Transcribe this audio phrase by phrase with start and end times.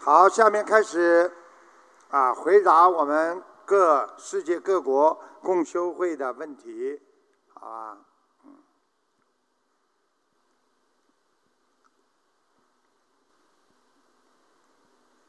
[0.00, 1.30] 好，下面开始
[2.10, 7.00] 啊，回答我们各世界各国共修会的问题，
[7.52, 7.98] 好吧？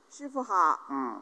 [0.09, 1.21] 师傅好，嗯，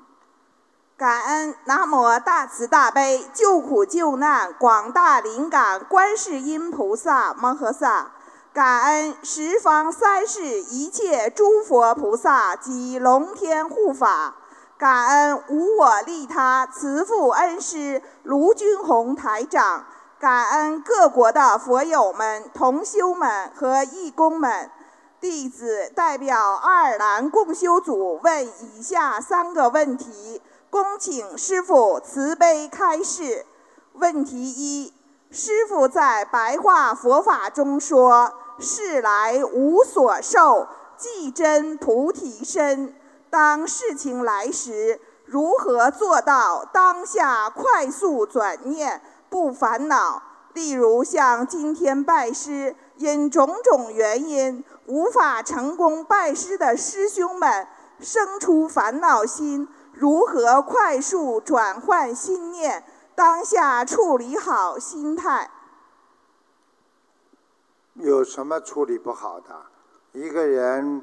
[0.97, 8.11] 感恩南无大慈大悲救苦救难广大灵感观世音菩萨摩诃萨，
[8.57, 14.33] 感恩十方三世一切诸佛菩萨及龙天护法，
[14.79, 19.85] 感恩无我利他慈父恩师卢军宏台长，
[20.19, 24.71] 感恩各国的佛友们、同修们和义工们。
[25.21, 33.45] 弟子代表爱尔兰共修组问以下三个问题，恭请师父慈悲开示。
[33.93, 34.91] 问题一：
[35.29, 42.93] 师父在白话佛法中说：“世来无所受，即真菩提身。”
[43.29, 50.23] 当事情来时，如何做到当下快速转念，不烦恼？
[50.53, 54.63] 例如像今天拜师，因种种原因。
[54.87, 57.67] 无法成功拜师的师兄们
[57.99, 62.85] 生出烦恼心，如何快速转换心念？
[63.13, 65.51] 当下处理好心态。
[67.99, 69.55] 有什么处理不好的？
[70.11, 71.01] 一个人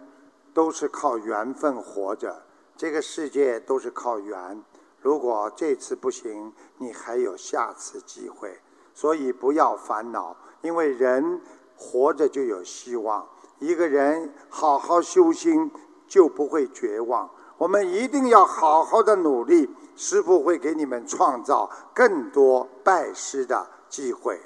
[0.53, 2.43] 都是靠缘分活着，
[2.77, 4.63] 这个世界都是靠缘。
[5.01, 8.61] 如果这次不行，你还有下次机会。
[8.95, 11.41] 所以不要烦恼，因为人
[11.77, 13.27] 活着就有希望。
[13.59, 15.73] 一个人好好修心，
[16.07, 17.29] 就不会绝望。
[17.59, 24.41] 我们一定要好好的努力，师父会给你们创造更多拜师的机会。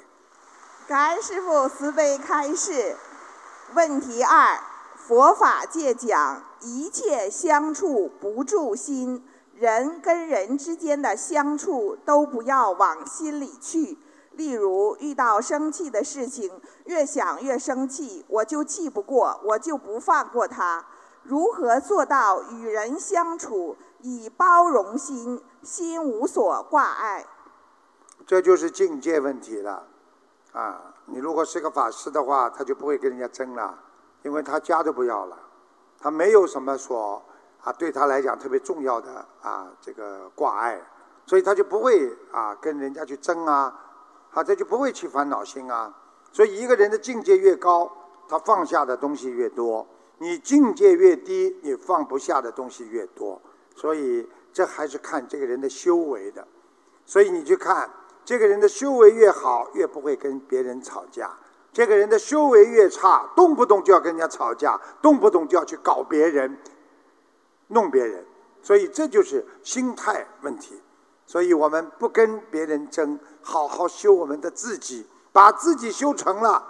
[0.89, 2.95] 感恩师父慈悲开示。
[3.75, 4.59] 问题二：
[4.95, 9.23] 佛法界讲，一切相处不住心，
[9.53, 13.99] 人跟人之间的相处都不要往心里去。
[14.31, 20.87] 例如遇到生气的事情，越想越生气，我就气不过，我就不放过他。
[21.21, 27.27] 如何做到与人相处以包容心，心无所挂碍？
[28.25, 29.88] 这就是境界问题了。
[30.51, 33.77] 啊，你如果是个法师的话，他就不会跟人家争了，
[34.23, 35.37] 因为他家都不要了，
[35.99, 37.23] 他没有什么说
[37.63, 40.81] 啊，对他来讲特别重要的啊这个挂碍，
[41.25, 43.85] 所以他就不会啊跟人家去争啊。
[44.31, 45.91] 啊他就不会起烦恼心啊，
[46.31, 47.91] 所以一个人的境界越高，
[48.27, 49.83] 他放下的东西越多；
[50.19, 53.41] 你境界越低，你放不下的东西越多。
[53.75, 56.47] 所以这还是看这个人的修为的。
[57.07, 57.89] 所以你去看
[58.29, 61.31] 这个人的修为越好，越不会跟别人吵架；
[61.73, 66.55] 这个人的修为越差，动不动就要跟人家吵架，动不动就要去搞别人、
[67.69, 68.23] 弄别人。
[68.61, 70.79] 所以这就是心态问题。
[71.25, 76.63] 所以我们不跟别人争，好好修我们的自己，把自己修成了，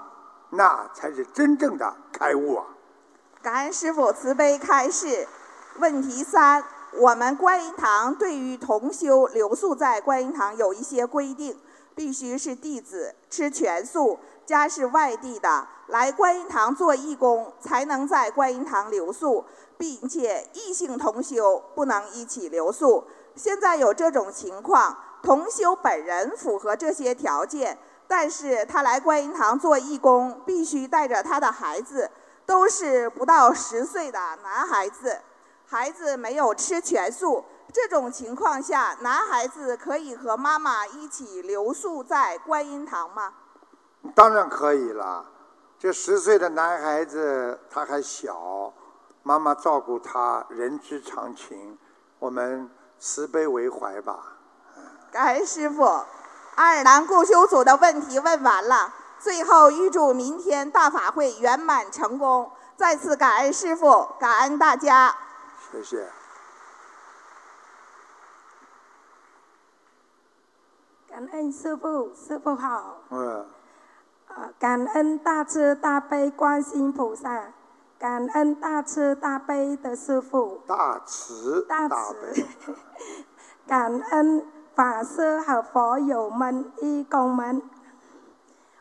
[0.51, 2.65] 那才是真正的开悟啊！
[3.41, 5.27] 感恩师父慈悲开示。
[5.79, 11.57] 问题三：我们观音堂对于同修留宿在观音堂有一些规定，
[11.95, 19.45] 必须是弟子吃全素，家是外地的来观音堂做义工才能在观音堂留宿，
[19.77, 23.05] 并且异性同修不能一起留宿。
[23.35, 27.77] 现在有这种情况，同修本人符合这些条件，
[28.07, 32.09] 但是他来观音堂做义工，必须带着他的孩子，
[32.45, 35.19] 都是不到十岁的男孩子，
[35.69, 37.45] 孩子没有吃全素。
[37.71, 43.33] 这种情况下，男孩子可以和妈妈一起留宿在观音堂吗？
[44.15, 45.23] 当然可以了，
[45.77, 48.73] 这十岁的男孩子他还小，
[49.21, 51.77] 妈妈照顾他，人之常情，
[52.17, 52.69] 我们。
[53.01, 54.19] 慈悲为怀吧，
[55.09, 55.85] 感恩师傅。
[56.55, 62.51] 爱尔兰共修组的问题问完了，最后预祝明天大法会圆满成功。
[62.75, 65.15] 再次感恩师傅，感恩大家。
[65.71, 66.07] 谢谢。
[71.07, 72.97] 感恩师傅，师傅好。
[73.09, 73.45] 嗯。
[74.27, 77.53] 啊，感恩大慈大悲观世音菩萨。
[77.97, 82.45] 感恩大慈大悲的师傅，大慈大悲，
[83.67, 87.61] 感恩法师和佛友们、义工们。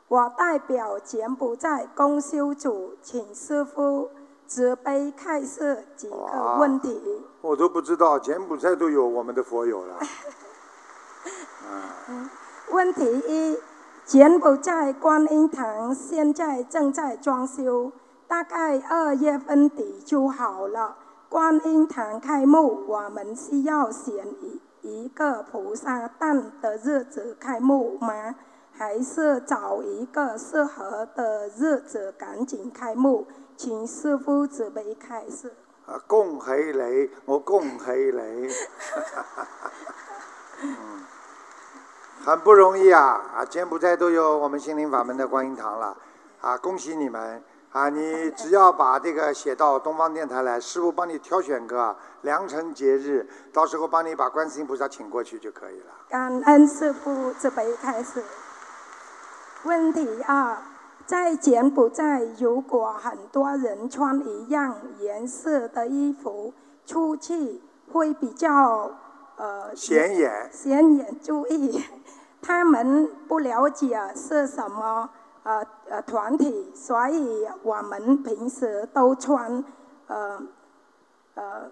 [0.06, 4.10] 我代表柬埔寨公修组，请师父
[4.48, 7.22] 慈悲开示几个问题。
[7.42, 9.98] 我都不知道柬埔寨都有我们的佛友了。
[12.72, 13.58] 问题一：
[14.06, 17.92] 柬埔寨观音堂现在正在装修。
[18.26, 20.96] 大概二月份底就好了，
[21.28, 28.34] 观音堂开幕，我们需要选一一个菩萨诞的日子开幕吗？
[28.72, 33.26] 还是找一个适合的日子赶紧开幕？
[33.58, 35.52] 请师傅慈悲开示。
[35.84, 38.48] 啊，恭喜你，我恭喜你，
[40.62, 41.04] 嗯，
[42.24, 43.20] 很不容易啊！
[43.34, 45.96] 啊，柬埔寨都有我们心灵法门的观音堂了，
[46.40, 47.42] 啊，恭喜你们！
[47.72, 55.86] 啊，你只要把这个写到东方电台来，师傅帮你挑选个良辰节日，到时候帮你把观世音菩萨请过去就可以了。
[56.08, 58.22] 感恩师傅慈悲开始。
[59.64, 60.56] 问题二，
[61.08, 66.52] 在柬埔寨，如果很多人穿一样颜色的衣服
[66.84, 68.90] 出去，会比较
[69.38, 71.18] 呃显眼，显眼。
[71.22, 71.82] 注意，
[72.42, 75.08] 他们不了解是什么
[75.44, 79.64] 呃呃团体，所以我们平时都穿
[80.08, 80.42] 呃
[81.36, 81.70] 呃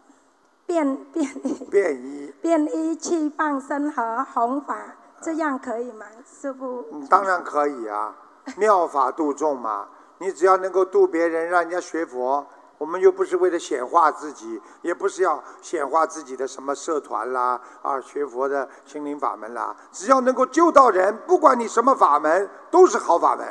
[0.64, 1.28] 便便
[1.70, 6.86] 便衣，便衣去放生和弘法，这样可以吗，师傅？
[6.90, 8.16] 嗯当然可以啊，
[8.56, 9.88] 妙法度众嘛。
[10.18, 12.46] 你只要能够度别人，让人家学佛，
[12.78, 23.46] 我们又不是为了显化自己，也不是要显化自己的什么社团啦，啊，学佛的心灵法门啦，只要能够救到人，不管你什么法门，都是好法门。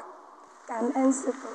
[0.65, 1.47] 感恩师傅。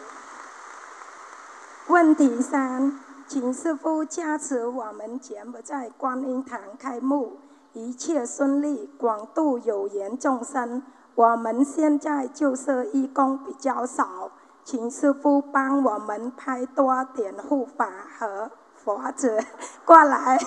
[1.89, 7.41] 问题三，请师傅加持我们柬埔寨观音堂开幕，
[7.73, 10.85] 一切顺利，广度有缘众生。
[11.15, 14.31] 我们现在就是义工比较少，
[14.65, 18.51] 请师傅帮我们拍多点护法和
[18.83, 19.39] 佛子
[19.85, 20.39] 过来，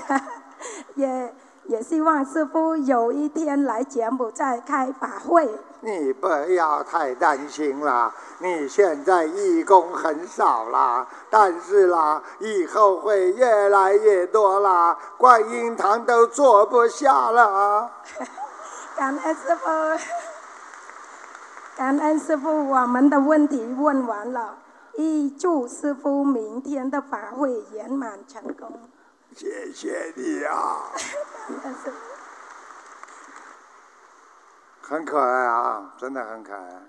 [0.96, 1.34] 也
[1.66, 5.48] 也希望师傅有一天来柬埔寨开法会。
[5.82, 17.92] 你不要太担心啦，你现在义工很少啦，但是啦，以后会越来越多啦，观音堂都坐不下了。
[18.96, 19.70] 感恩师傅，
[21.76, 24.60] 感恩师傅，我们的问题问完了，
[24.98, 28.72] 预祝师傅明天的法会圆满成功。
[29.36, 30.92] 谢谢你啊，
[31.48, 31.98] 感恩师傅。
[34.82, 36.84] 很可爱啊，真的很可爱。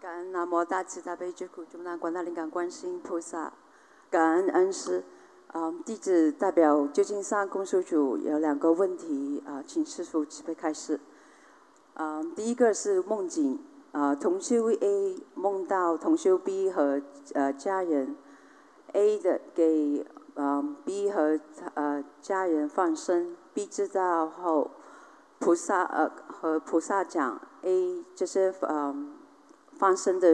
[0.00, 3.52] 感恩南无大慈大悲救苦救难广大灵感观世音菩萨，
[4.10, 5.02] 感恩恩师。
[5.52, 11.00] 嗯，弟子代表旧金山公修组有两个问题啊、请师傅慈悲开示。
[12.02, 13.58] 嗯，第一个是梦境
[13.92, 17.02] 啊、同修 A 梦到同修 B 和
[17.34, 18.16] 呃家人
[18.94, 21.38] A 的给嗯 B 和
[21.74, 24.70] 呃家人放生，B 知道后，
[25.40, 29.16] 菩萨呃和菩萨讲 A 这些嗯。
[29.74, 30.28] 放生的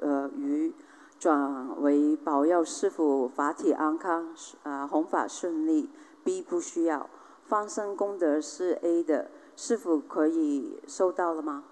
[0.00, 0.72] 呃鱼
[1.18, 4.28] 转为保佑师傅法体安康，
[4.62, 5.90] 啊、弘法顺利。
[6.22, 7.10] B 不需要，
[7.46, 11.64] 放生功德是 A 的，师傅可以收到了吗？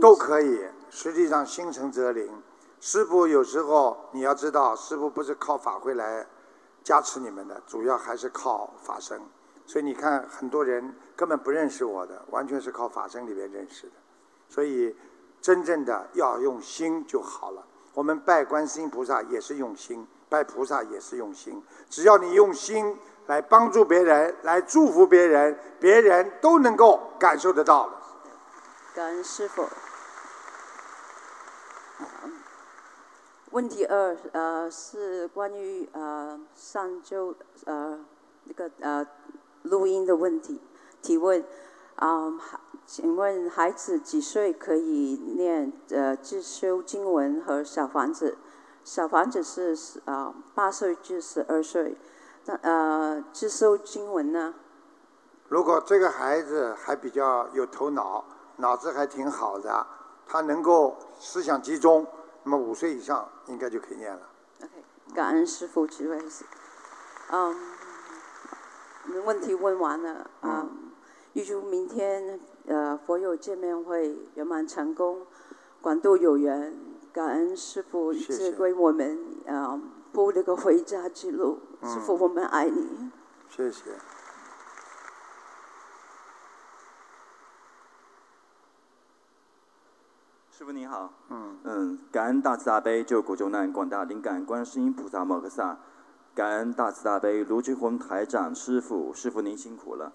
[0.00, 2.42] 都可以，实际上心诚则灵。
[2.80, 6.26] 师傅有时候你要知道，师傅不是靠法会来
[6.82, 9.20] 加持你们的，主要还是靠法身。
[9.66, 13.92] 所以你看，很多人根本不认识我的，完全是靠法身里面认识的。
[14.48, 14.96] 所以，
[15.40, 17.64] 真正的要用心就好了。
[17.94, 21.62] 我们拜观世音菩萨也是用心，拜菩萨也是用心。
[21.88, 22.96] 只要你用心
[23.30, 27.88] 来帮助别人，来祝福别人，别人都能够感受得到。
[28.92, 29.68] 感恩师傅。
[33.52, 38.00] 问题二，呃，是关于呃上周呃
[38.46, 39.06] 那个呃
[39.62, 40.60] 录音的问题
[41.00, 41.44] 提问，
[41.94, 42.32] 啊、
[42.84, 48.36] 请问孩子几岁可以念呃自修经文和小房子？
[48.82, 51.96] 小房子是啊八岁至十二岁，
[52.62, 54.54] 呃接收经文呢？
[55.48, 58.24] 如果这个孩子还比较有头脑，
[58.56, 59.86] 脑子还挺好的，
[60.26, 62.06] 他能够思想集中，
[62.44, 64.20] 那么五岁以上应该就可以念了。
[64.62, 64.70] OK，
[65.14, 66.44] 感恩师傅智慧是，
[67.30, 67.56] 嗯，
[69.24, 70.70] 问题问完了，嗯，
[71.32, 75.26] 预祝明天呃佛友见面会圆满成功，
[75.80, 76.76] 广度有缘，
[77.12, 79.80] 感恩师傅谢谢赐给我们呃
[80.12, 83.10] 铺这个回家之路，师傅我们爱你。
[83.48, 83.90] 谢谢。
[90.50, 95.78] 师傅您好，嗯，嗯，感恩大慈大悲救苦救难广大灵感观世音菩萨摩诃萨，
[96.34, 100.12] 感恩大慈大悲卢俊宏台长师傅，师傅您辛苦了。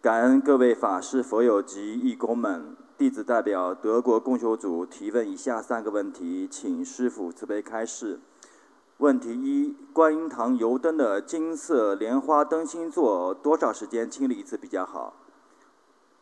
[0.00, 8.20] 感恩各位法师、佛友及义工们，弟子代表德国共修组提问以下三个问题，请师傅慈悲开示。
[9.04, 15.12] 问问题一：观音堂油灯的金色莲花灯芯座多少时间清理一次比较好？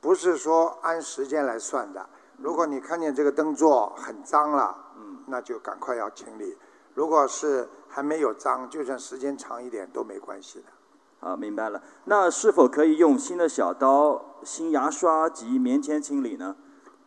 [0.01, 2.05] 不是说按时间来算的。
[2.39, 6.59] 如果你看见这个灯座很脏了，嗯，那就赶快要清理。
[6.95, 11.29] 如果是还没有脏，就算时间长一点都没关系的。
[11.29, 11.81] 啊，明白了。
[12.07, 16.57] 那是否可以用新的小刀、新牙刷及棉签清理呢？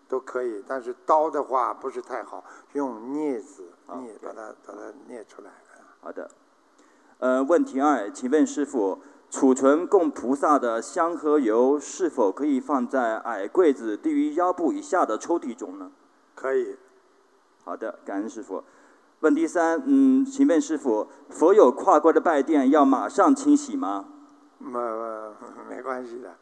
[0.08, 4.80] 都可以，但是刀的话不是太好，用镊子好镊把它把它
[5.10, 5.52] 镊出来。
[6.06, 6.30] 好的。
[7.18, 9.00] 呃，问题二，请问师傅，
[9.32, 15.90] 储存供菩萨的香和油是否可以放在矮柜子低于腰部以下的抽屉中呢？
[16.36, 16.78] 可以，
[17.64, 18.64] 好的，感恩师傅。
[19.22, 24.06] 问题三，嗯，请问师傅，佛友跨过的拜垫要马上清洗吗？
[24.60, 24.80] 没
[25.68, 26.36] 没关系的，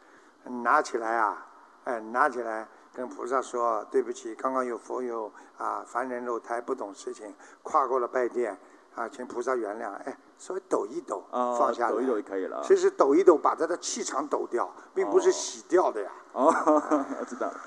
[0.50, 1.46] 拿起来啊，
[1.84, 8.58] 哎，拿起来跟菩萨说对不起，刚刚有佛友啊，凡人肉胎不懂事情，跨过了拜垫
[8.94, 12.62] 啊，请菩萨原谅，哎，稍微抖一抖，啊，放下来，抖一抖就可以了啊。
[12.64, 16.10] 其实抖一抖把他的气场抖掉，并不是哦洗掉的呀。
[16.32, 16.52] 哦，
[17.28, 17.60] 知道了。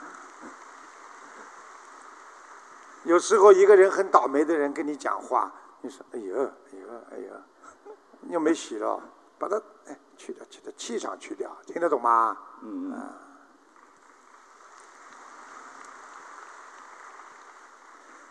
[3.04, 7.94] 有时候一个人很倒霉的人跟你讲话，你说哎呦哎呦哎呦，
[8.30, 9.02] 又没洗了，
[9.38, 12.38] 把它哎去掉去掉，气场去掉，听得懂吗？
[12.64, 12.94] 嗯。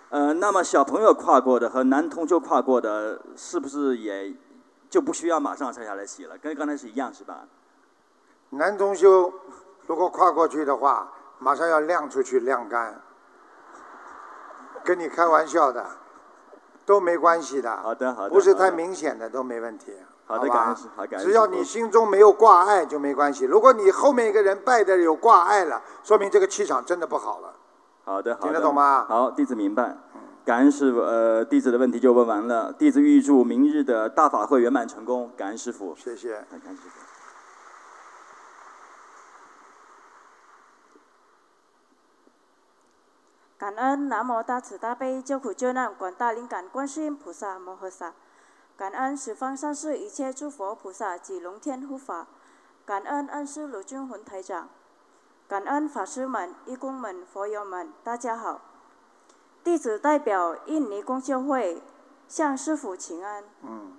[0.08, 4.32] 呃，那么小朋友跨过的和男同修跨过的，是不是也
[4.88, 6.38] 就不需要马上拆下来洗了？
[6.38, 7.40] 跟刚才是一样是吧？
[8.50, 9.32] 男同修
[9.86, 13.00] 如果跨过去的话，马上要晾出去晾干，
[14.84, 15.84] 跟你开玩笑的，
[16.86, 17.76] 都没关系的。
[17.76, 18.30] 好的，好的。
[18.30, 19.92] 不是太明显的都没问题。
[20.28, 23.44] 好的吧感恩师好感恩只要你心中没有挂碍就没关系。
[23.44, 27.52] 如果你后面一个人拜的有挂碍了，说明这个气场真的不好了。
[28.06, 28.46] 好的，好的。
[28.46, 29.96] 听得懂吗好，弟子明白。
[30.44, 32.72] 感恩师傅，呃，弟子的问题就问完了。
[32.72, 35.32] 弟子预祝明日的大法会圆满成功。
[35.36, 35.92] 感恩师傅。
[35.96, 36.34] 谢谢。
[36.34, 37.00] 感恩师傅。
[43.58, 48.12] 感恩南无大慈大悲救苦救难广大灵感观世音菩萨摩诃萨，
[48.76, 52.28] 感恩十方三世一切诸佛菩萨及龙天护法，
[52.84, 54.68] 感恩恩师卢军宏台长，
[55.48, 58.60] 感恩法师们、义工们、佛友们，大家好。
[59.62, 61.80] 弟子代表印尼公修会
[62.26, 63.44] 向师父请安。
[63.62, 63.92] 嗯。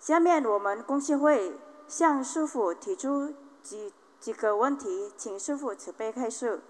[0.00, 6.62] 下面我们公修会向师父提出几几个问题，请师父慈悲开示。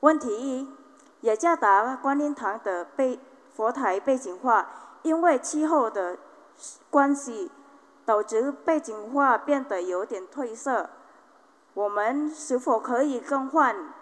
[0.00, 0.66] 问题一：
[1.20, 3.20] 雅加达观音堂的背
[3.54, 4.70] 佛台背景画，
[5.02, 6.16] 因为气候的
[6.88, 7.50] 关系，
[8.06, 10.88] 导致背景画变得有点褪色。
[11.74, 13.92] 我们是否可以更换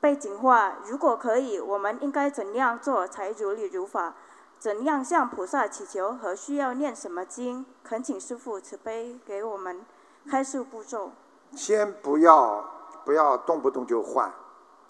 [0.00, 0.76] 背景画？
[0.86, 4.14] 如果可以，我们应该怎样做才如理如法？
[4.58, 7.64] 怎样向菩萨祈求和需要念什么经？
[7.82, 9.84] 恳请师父慈悲给我们
[10.28, 11.12] 开示步骤。
[11.56, 12.62] 先不要
[13.04, 14.30] 不要动不动就换，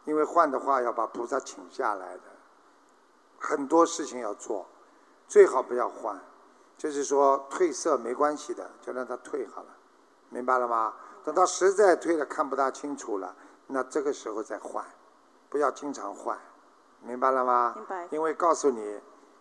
[0.05, 2.23] 因为换的话要把菩萨请下来的，
[3.39, 4.67] 很多事情要做，
[5.29, 6.21] 最好不要换。
[6.77, 9.69] 就是说褪色没关系的，就让它退好了，
[10.31, 10.95] 明白了吗？
[11.23, 14.85] 等到实在退了看不大清楚了，那这个时候再换，
[15.51, 16.39] 不要经常换，
[17.03, 17.75] 明白了吗？
[17.77, 18.99] 明白因为告诉你，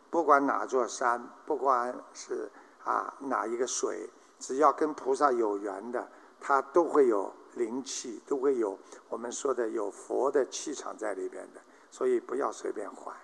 [0.10, 2.52] 不管哪座山，不管是
[2.84, 6.06] 啊哪一个水，只要跟菩萨有缘的，
[6.42, 8.78] 它都会有灵气，都会有
[9.08, 13.16] 我们说的有佛的气场在里边的，所以不要随便换。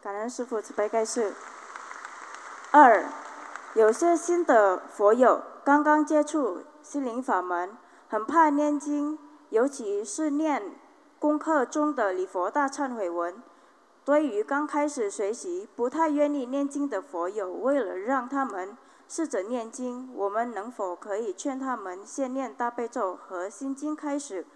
[0.00, 1.34] 感恩师父慈悲开示。
[2.70, 3.04] 二，
[3.74, 7.76] 有些新的佛友刚刚接触心灵法门，
[8.08, 9.18] 很怕念经，
[9.50, 10.74] 尤其是念
[11.18, 13.42] 功课中的礼佛大忏悔文。
[14.04, 24.46] 对于刚开始学习、不太愿意念经的佛友，为了让他们试着念经，我们能否可以劝他们先念大悲咒和心经开始，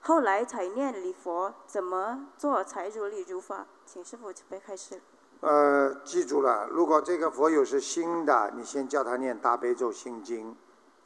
[0.00, 1.54] 后来才念礼佛？
[1.66, 3.66] 怎么做才如理如法？
[3.86, 5.00] 请师父准备开始。
[5.40, 10.54] 呃，记住了，如果这个佛友是新的，你先叫他念大悲咒心经，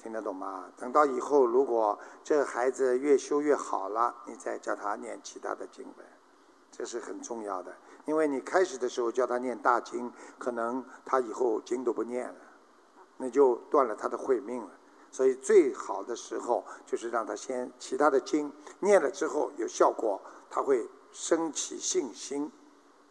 [0.04, 0.66] 听得懂吗？
[0.76, 6.06] 等到以后，如果这个孩子越修越好了，你再叫他念其他的经文，
[6.70, 7.74] 这是很重要的。
[8.04, 12.34] 因为你开始的时候叫他念大经，可能他以后经都不念了，
[13.16, 14.70] 那就断了他的慧命了。
[15.10, 20.20] 所以最好的时候就是让他先其他的经念了之后有效果，
[20.50, 22.52] 他会升起信心，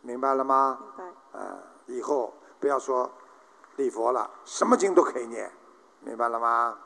[0.01, 0.77] 明白了吗？
[0.95, 1.39] 明白。
[1.39, 1.57] 呃，
[1.88, 3.12] 以后不要说
[3.77, 5.51] 礼佛了，什么经都可以念，
[6.05, 6.77] 明白了吗？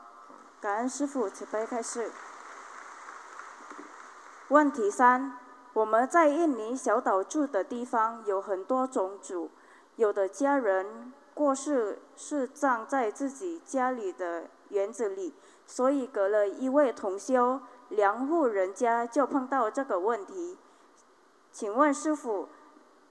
[0.62, 2.12] 感恩师傅慈悲开始。
[4.50, 5.34] 问题三：
[5.74, 9.50] 我们在印尼小岛住的地方有很多种族，
[9.96, 15.34] 有的家人过世是葬在自己家里的园子里，
[15.66, 17.60] 所以隔了一位同修，
[17.90, 20.58] 两户人家就碰到这个问题。
[21.52, 22.48] 请问师傅，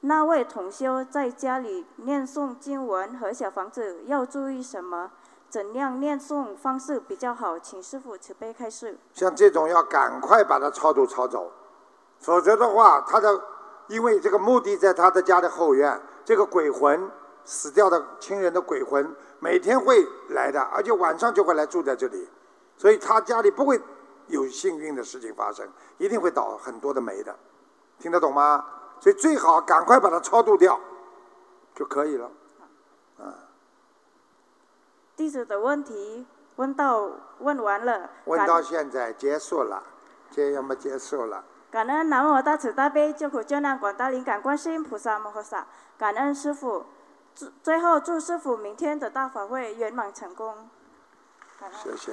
[0.01, 5.11] 那位同修在家里念诵经文和小房子要注意什么？
[5.57, 7.59] 怎样念诵方式比较好？
[7.59, 8.99] 请师傅慈悲开示。
[9.15, 11.51] 像这种要赶快把它超度超走，
[12.21, 13.43] 否则的话，他的
[13.87, 17.11] 因为这个墓地在他的家的后院，这个鬼魂
[17.47, 22.29] 死掉的亲人的鬼魂每天会来的，而且晚上就会来住在这里，
[22.77, 23.81] 所以他家里不会
[24.27, 27.35] 有幸运的事情发生，一定会倒很多的霉的。
[27.99, 28.63] 听得懂吗？
[29.01, 30.79] 所以最好赶快把它超度掉，
[31.75, 32.31] 就可以了。
[35.17, 39.83] 啊，弟子的问题问到问完了，问到现在结束了，
[40.31, 41.43] 这要么结束了。
[41.71, 45.67] 感恩南无大慈大悲救苦救难广大灵感观世音菩萨摩诃萨，
[45.99, 46.85] 感恩师傅，
[47.35, 50.69] 最最后祝师傅明天的大法会圆满成功。
[51.73, 52.13] 谢谢。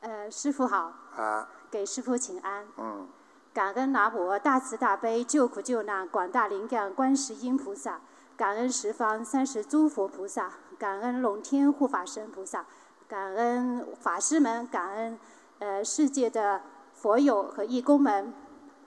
[0.00, 0.92] 呃，师傅好。
[1.16, 1.48] 啊。
[1.70, 2.66] 给师傅请安。
[2.76, 3.08] 嗯。
[3.54, 8.00] 感恩南无大慈大悲救苦救难广大灵感观世音菩萨，
[8.34, 12.64] 感恩十方三世诸佛菩萨，感恩龙天护法神菩萨，
[13.06, 15.18] 感恩法师们，感恩
[15.58, 16.62] 呃世界的
[16.94, 18.32] 佛友和义工们。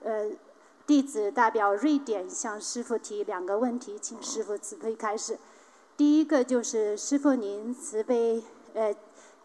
[0.02, 0.30] 呃，
[0.84, 5.38] 弟子代表瑞典向师傅提两个问题，请师傅慈悲开示。
[5.96, 8.42] 第一个就是师傅您慈悲
[8.74, 8.92] 呃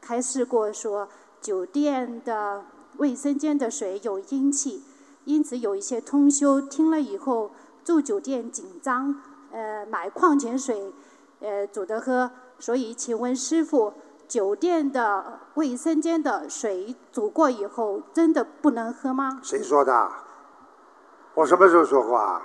[0.02, 1.08] 开示过说。
[1.40, 2.64] 酒店的
[2.98, 4.84] 卫生间的水有阴气，
[5.26, 7.52] 因此有一些通修听了以后
[7.84, 9.16] 住酒店紧张，
[9.52, 10.94] 呃，买矿泉水，
[11.40, 12.32] 呃，煮着喝。
[12.60, 13.94] 所以，请问师傅，
[14.28, 19.40] 酒店的卫生间的水煮过以后真的不能喝吗？
[19.44, 20.12] 谁说的？
[21.34, 22.42] 我什么时候说过啊？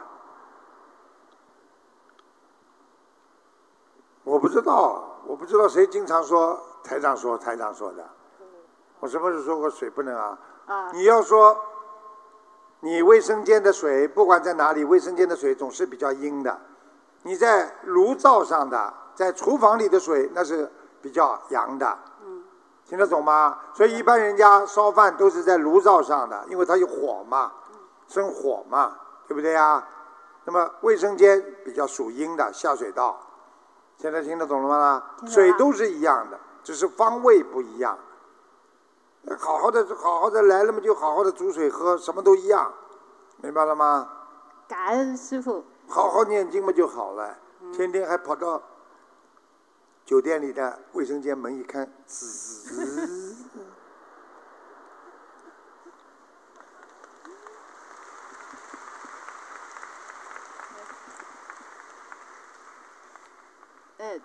[4.25, 8.05] 我不知道，我不知道谁经常说台长说台长说的。
[9.01, 10.39] 我什么时候说过水不能啊？
[10.67, 10.91] 啊！
[10.93, 11.57] 你要说，
[12.87, 16.57] 你卫生间的水，不管在哪里，卫生间的水总是比较阴的。
[17.23, 20.71] 你在炉灶上的，在厨房里的水，那是
[21.03, 21.99] 比较阳的。
[22.25, 22.45] 嗯。
[22.87, 23.59] 听得懂吗？
[23.75, 27.51] 所以一般人家烧饭都是在炉灶上的，因为它有火嘛，
[28.07, 28.97] 生火嘛，
[29.27, 29.85] 对不对呀？
[30.45, 33.19] 那么卫生间比较属阴的下水道，
[33.97, 35.03] 现在听得懂了吗？
[35.27, 37.99] 水都是一样的，只是方位不一样。
[39.39, 42.73] 好好的，好好的来了嘛，就好好的煮水喝，什么都一样，
[43.43, 44.09] 明白了吗？
[44.69, 45.65] 感恩师傅。
[45.89, 47.37] 好好念经嘛就好了，
[47.73, 48.61] 天天还跑到
[50.05, 53.36] 酒店里的卫生间门一看，滋。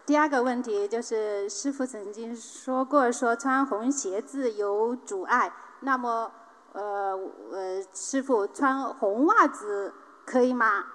[0.05, 5.51] 第二个问题就是，师傅曾经说过，说穿红鞋子有阻碍。
[5.81, 6.31] 那么，
[6.73, 7.19] 呃，
[7.51, 9.93] 呃，师傅穿红袜子
[10.25, 10.85] 可以吗？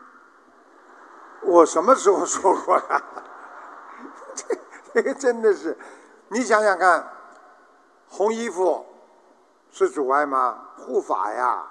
[1.42, 3.02] 我什么时候说过呀？
[4.34, 4.58] 这
[4.94, 5.76] 这个真的是，
[6.28, 7.06] 你想想看，
[8.08, 8.84] 红衣服
[9.70, 10.68] 是阻碍吗？
[10.76, 11.66] 护法呀，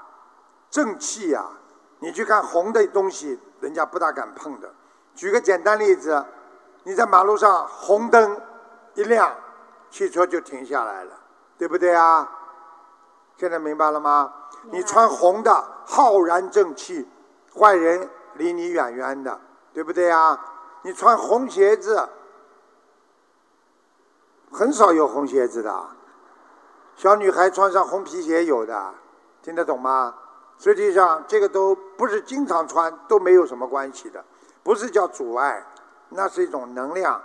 [0.69, 1.45] 正气呀。
[1.99, 4.71] 你去看红的东西，人家不大敢碰的。
[5.15, 6.23] 举个简单例子。
[6.86, 8.39] 你在马路上红灯
[8.93, 9.36] 一亮，
[9.89, 11.13] 汽车就停下来了，
[11.58, 12.32] 对不对啊？
[13.38, 14.32] 现在明白了吗？
[14.69, 15.52] 你穿红的
[15.86, 17.08] 浩然正气，
[17.58, 19.39] 坏人离你远远的，
[19.74, 20.39] 对不对啊？
[20.84, 22.08] 你穿红鞋子，
[24.52, 25.86] 很少有红鞋子的，
[26.95, 28.93] 小女孩穿上红皮鞋有的，
[29.41, 30.13] 听得懂吗？
[30.60, 34.24] 实际上这个都不是经常穿，都没有什么关系的，
[34.62, 35.65] 不是叫阻碍。
[36.15, 37.21] 那是一种能量，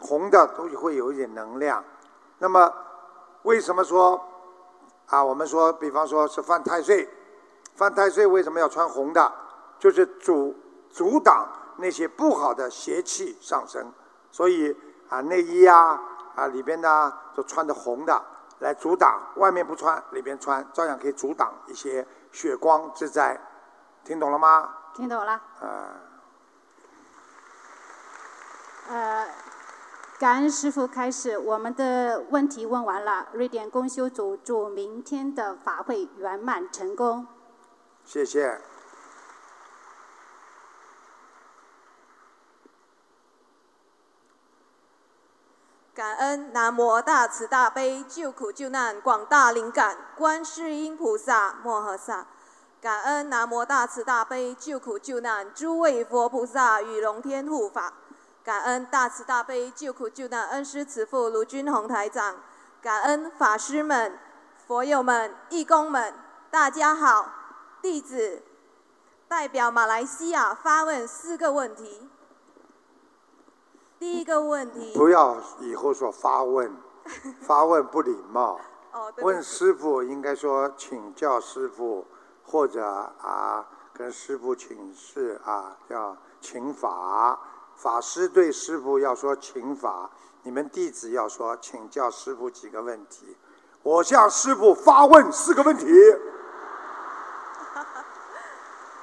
[0.00, 1.82] 红的东西会有一点能量。
[2.38, 2.72] 那么，
[3.42, 4.20] 为什么说
[5.06, 5.22] 啊？
[5.22, 7.08] 我们说，比方说是犯太岁，
[7.76, 9.32] 犯太岁为什么要穿红的？
[9.78, 10.54] 就是阻
[10.90, 13.92] 阻挡那些不好的邪气上升。
[14.30, 14.76] 所以
[15.08, 16.00] 啊，内衣啊
[16.34, 18.22] 啊里边呢都穿的红的，
[18.58, 19.20] 来阻挡。
[19.36, 23.38] 外面不穿，里边穿，照样可以阻挡一些血光之灾。
[24.04, 24.68] 听懂了吗？
[24.94, 25.32] 听懂了。
[25.32, 25.40] 啊。
[25.60, 25.86] 呃，
[30.18, 33.28] 感恩师傅开始，我们的问题问完了。
[33.32, 37.26] 瑞典公修组祝明天的法会圆满成功。
[38.04, 38.60] 谢谢。
[45.94, 52.26] 感恩南无大慈大悲救苦救难广大灵感观世音菩萨摩诃萨。
[52.80, 57.92] 感恩南无大慈大悲救苦救难诸位佛菩萨与龙天护法，
[58.44, 62.34] 感恩大慈大悲救苦救难恩师慈父卢军宏台长，
[62.80, 64.18] 感恩法师们、
[64.66, 66.12] 佛友们、义工们，
[66.50, 67.28] 大家好，
[67.80, 68.42] 弟子
[69.28, 72.08] 代表马来西亚发问四个问题。
[74.00, 76.76] 第一个问题，不要以后说发问，
[77.46, 78.60] 发问不礼貌。
[79.18, 82.04] 问师傅应该说请教师傅，
[82.44, 87.38] 或者啊跟师傅请示啊，叫请法。
[87.82, 90.08] 法师对师傅要说请法，
[90.44, 93.36] 你们弟子要说请教师傅几个问题。
[93.82, 95.86] 我向师傅发问四个问题。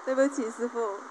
[0.06, 0.94] 对不起，师傅。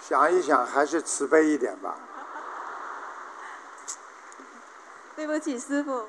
[0.00, 1.96] 想一想，还是慈悲一点吧。
[5.14, 6.06] 对不起，师傅。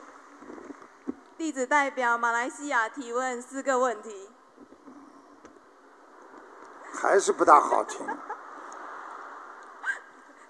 [1.38, 4.31] 弟子代表马来西亚提问四个问题。
[6.94, 8.06] 还是不大好听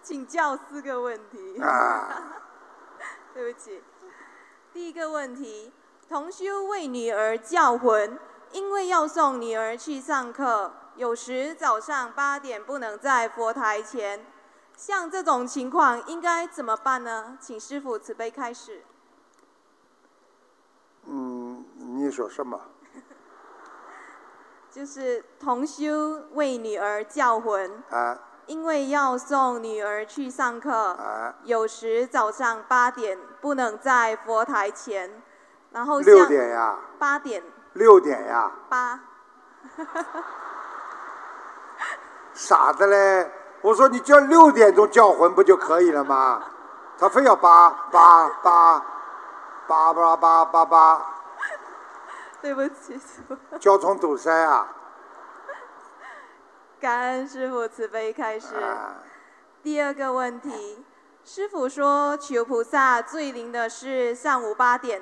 [0.02, 1.62] 请教四个问题。
[1.62, 2.42] 啊！
[3.34, 3.82] 对不起，
[4.74, 5.72] 第一个问题，
[6.10, 8.20] 同修为女儿叫魂，
[8.52, 14.26] 因为要送女儿去上课，有时早上八点不能在佛台前，
[14.76, 17.38] 像这种情况应该怎么办呢？
[17.40, 18.84] 请师傅慈悲开始。
[21.06, 22.60] 嗯，你说什么？
[24.72, 31.36] 就是同修为女儿叫魂，啊因为要送女儿去上课，啊！
[31.44, 35.22] 有时早上八点不能在佛台前，
[35.72, 39.00] 然后六点呀，八点六点呀，八，
[42.34, 43.32] 傻的嘞！
[43.62, 46.42] 我说你叫六点钟叫魂不就可以了吗？
[46.98, 48.84] 他非要八八八
[49.68, 51.06] 八八八八八，
[52.42, 53.38] 对不起，师傅。
[53.58, 54.76] 交通堵塞啊！
[56.82, 58.56] 感恩师傅慈悲开示。
[58.56, 58.96] 啊，
[59.62, 60.84] 第二个问题，
[61.24, 65.02] 师傅说求菩萨最灵的是上午八点，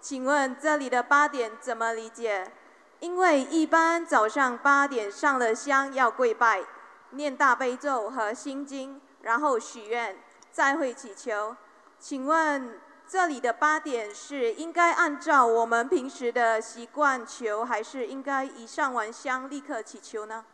[0.00, 2.52] 请问这里的八点怎么理解？
[2.98, 6.64] 因为一般早上八点上了香要跪拜，
[7.10, 10.16] 念大悲咒和心经，然后许愿，
[10.50, 11.56] 再会祈求。
[11.98, 20.44] 请问这里的八点是应该按照我们平时的习惯求，还是应该一上完香立刻祈求呢？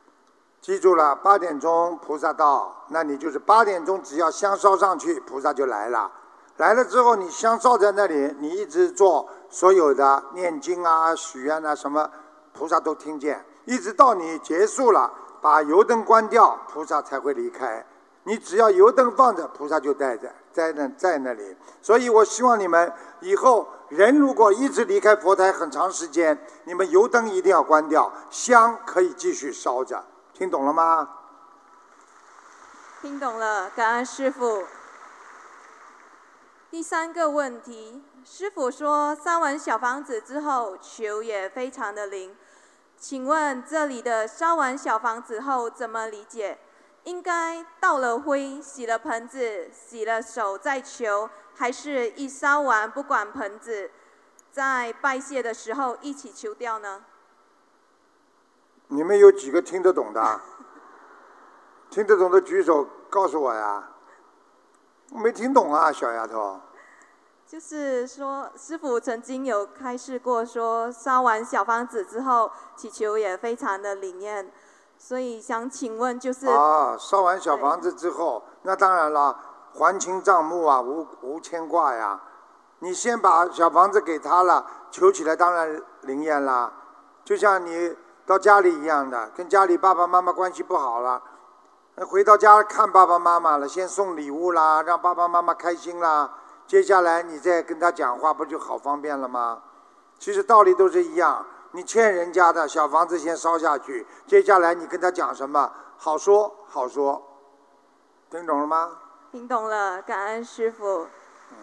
[0.61, 6.11] 记住了，八点钟菩萨到，那你就是八点钟只要香烧上去，菩萨就来了。
[6.57, 12.11] 来了之后，你香烧在那里，你一直做所有的念经啊、许愿啊什么，
[12.53, 17.87] 菩萨都听见，一直到你结束了，把油灯关掉，菩萨才会离开。
[18.29, 21.57] 你只要油灯放着，菩萨就待着，在那在那里。
[21.81, 30.05] 所以我希望你们以后人如果一直离开佛台很长时间，你们油灯一定要关掉，香可以继续烧着。
[30.35, 31.09] 听懂了吗？
[33.01, 34.65] 听懂了，感恩师傅。
[36.71, 42.37] 第三个问题，师傅说烧完小房子之后，球也非常的灵。
[42.99, 46.59] 请问这里的烧完小房子后怎么理解？
[47.09, 53.91] 应该倒了灰，洗了盆子，洗了手再求，还是一烧完不管盆子，
[54.53, 57.07] 在拜谢的时候一起求掉呢？
[58.89, 60.41] 你们有几个听得懂的？
[61.89, 63.89] 听得懂的举手告诉我呀。
[65.11, 66.61] 我没听懂啊，小丫头。
[67.47, 74.53] 就是说，师傅曾经有开示过，说烧完小方子之后，祈求也非常的灵验，
[74.99, 79.39] 所以想请问，就是啊，烧完小房子之后，那当然了，
[79.73, 82.21] 还清账目啊，无无牵挂呀。
[82.81, 86.73] 你先把小房子给他了，求起来当然灵验啦。
[87.25, 91.23] 就像你到家里一样的，跟家里爸爸妈妈关系不好了，
[91.95, 96.29] 那回到家看爸爸妈妈了，先送礼物啦，让爸爸妈妈开心啦。
[96.67, 99.63] 接下来你再跟他讲话，不就好方便了吗？
[100.19, 101.47] 其实道理都是一样。
[101.73, 105.73] 你欠人家的小房子先烧下去，接下来你跟他讲什么？
[105.97, 107.23] 好说好说，
[108.31, 108.99] 听懂了吗？
[109.33, 111.07] 听懂了，感恩师傅。
[111.51, 111.59] 嗯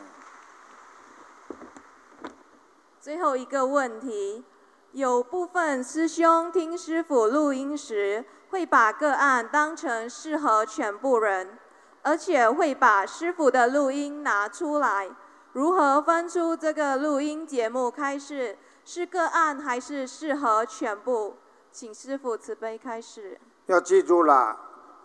[3.00, 4.44] 最后一个问题，
[4.92, 11.58] 有部分师兄听师傅录音时，会把个案当成适合全部人，
[12.02, 15.16] 而且会把师傅的录音拿出来。
[15.54, 21.38] 如何分出这个录音节目开示是个案还是适合全部？
[21.72, 23.38] 请师傅慈悲开始。
[23.66, 24.56] 要记住了，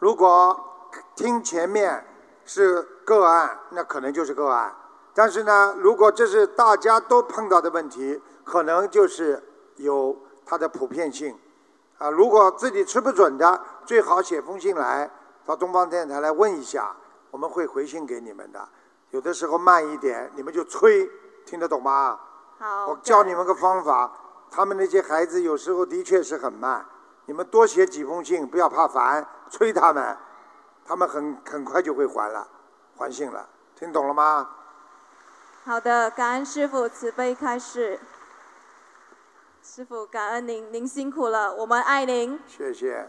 [0.00, 2.06] 如果听前面
[2.44, 4.70] 是个案，那可能就是个案；
[5.14, 9.42] 但是呢，如果这是大家都碰到的问题，可能就是
[9.76, 10.14] 有
[10.44, 11.36] 它的普遍性。
[11.96, 15.10] 啊，如果自己吃不准的，最好写封信来
[15.46, 16.94] 到东方电台来问一下，
[17.30, 18.68] 我们会回信给你们的。
[19.10, 21.10] 有的时候慢一点，你们就催，
[21.46, 22.20] 听得懂吗？
[22.60, 22.88] 好。
[22.88, 24.12] 我教你们个方法，
[24.50, 26.84] 他们那些孩子有时候的确是很慢，
[27.24, 30.16] 你们多写几封信，不要怕烦，催他们，
[30.84, 32.46] 他们很很快就会还了，
[32.96, 34.48] 还信了，听懂了吗？
[35.64, 37.98] 好的，感恩师傅慈悲开示。
[39.62, 42.38] 师傅，感恩您，您辛苦了，我们爱您。
[42.46, 43.08] 谢谢。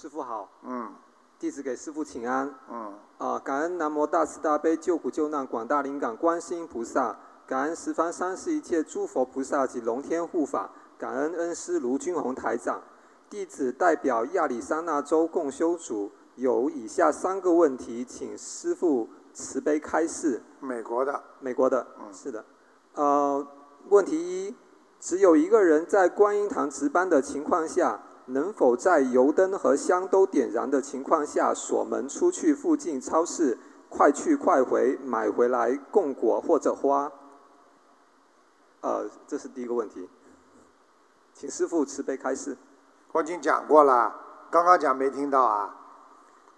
[0.00, 0.48] 师傅好。
[0.62, 0.94] 嗯。
[1.40, 2.54] 弟子给师傅请安。
[2.70, 2.94] 嗯。
[3.18, 7.16] 啊，感恩南无大慈大悲救苦救难广大灵感观世音菩萨，
[7.48, 12.80] 感恩十方三世一切诸佛菩萨及龙天护法，感恩恩师卢军宏台长。
[13.28, 16.12] 弟子代表亚利桑那州共修组。
[16.36, 20.40] 有以下三个问题，请师傅慈悲开示。
[20.60, 22.44] 美国的，美国的，嗯，是的。
[22.94, 23.44] 呃，
[23.88, 24.54] 问题一：
[25.00, 37.10] 只有一个人在观音堂值班的情况下，能否在油灯和香都点燃的情况下锁门出去附近超市快去快回买回来供果或者花？
[38.80, 40.08] 呃，这是第一个问题，
[41.32, 42.56] 请师傅慈悲开示。
[43.12, 44.14] 我已经讲过了，
[44.50, 45.74] 刚刚讲没听到啊？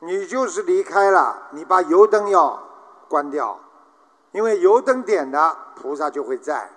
[0.00, 2.62] 你就是离开了，你把油灯要
[3.09, 3.59] 关掉，
[4.33, 6.70] 因为油灯点的菩萨就会在。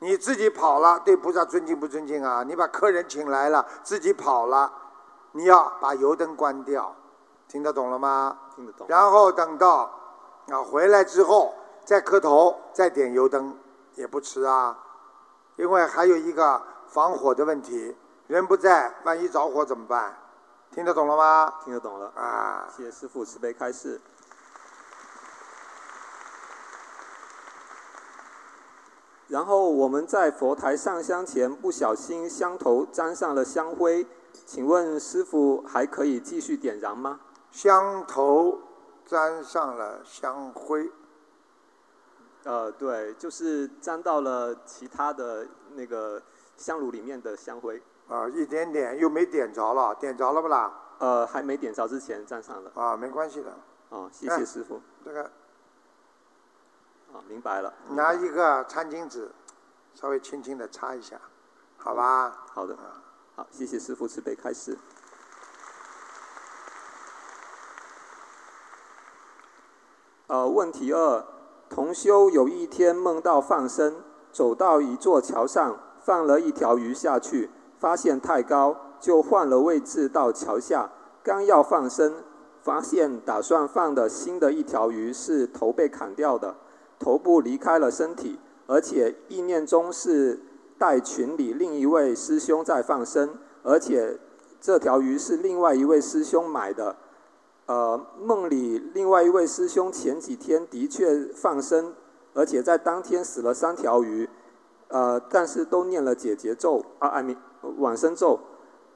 [0.00, 2.44] 你自己跑了，对菩萨尊敬不尊敬啊？
[2.44, 4.72] 你把客人请来了，自己跑了，
[5.32, 6.94] 你要把油灯关掉，
[7.48, 8.38] 听得懂了吗？
[8.54, 8.86] 听得懂。
[8.88, 9.90] 然后等到
[10.48, 13.56] 啊回来之后再磕头，再点油灯
[13.94, 14.78] 也不迟啊，
[15.56, 17.96] 因为还有一个防火的问题，
[18.28, 20.16] 人不在，万一着火怎么办？
[20.70, 21.54] 听得懂了吗？
[21.64, 22.12] 听得懂了。
[22.14, 24.00] 啊，谢谢师傅慈悲开示。
[29.28, 34.06] 然后我们在佛台上香前不小心香头沾上了香灰，
[34.46, 37.20] 请问师傅还可以继续点燃吗？
[37.50, 38.58] 香头
[39.04, 40.90] 沾上了香灰。
[42.44, 46.22] 呃，对，就是沾到了其他的那个
[46.56, 47.82] 香炉里面的香灰。
[48.08, 50.72] 啊，一点点又没点着了，点着了不啦？
[50.98, 52.72] 呃，还没点着之前沾上了。
[52.74, 53.50] 啊，没关系的。
[53.90, 54.80] 啊，谢谢师傅。
[55.04, 55.30] 这个。
[57.12, 57.72] 啊，明白了。
[57.90, 59.30] 拿一个餐巾纸，
[59.94, 61.20] 稍微轻轻的擦一下，
[61.76, 62.44] 好吧？
[62.52, 62.76] 好的。
[63.34, 64.76] 好，谢谢师傅慈悲开示。
[70.26, 71.24] 呃，问题二：
[71.70, 77.50] 同修有一天梦到放生，走到一座桥上，放了一条鱼下去。
[77.78, 80.90] 发现太高，就换了位置到桥下。
[81.22, 82.24] 刚要放生，
[82.60, 86.56] 发现打算放的新的一条鱼是头被砍掉的，
[86.98, 90.40] 头部离开了身体，而且意念中是
[90.78, 94.18] 带群里另一位师兄在放生，而且
[94.60, 96.96] 这条鱼是另外一位师兄买的。
[97.66, 101.92] 呃，梦里另外一位师兄前几天的确放生，
[102.32, 104.28] 而且在当天死了三条鱼，
[104.88, 107.36] 呃，但是都念了解结咒啊，艾米。
[107.78, 108.38] 往生咒，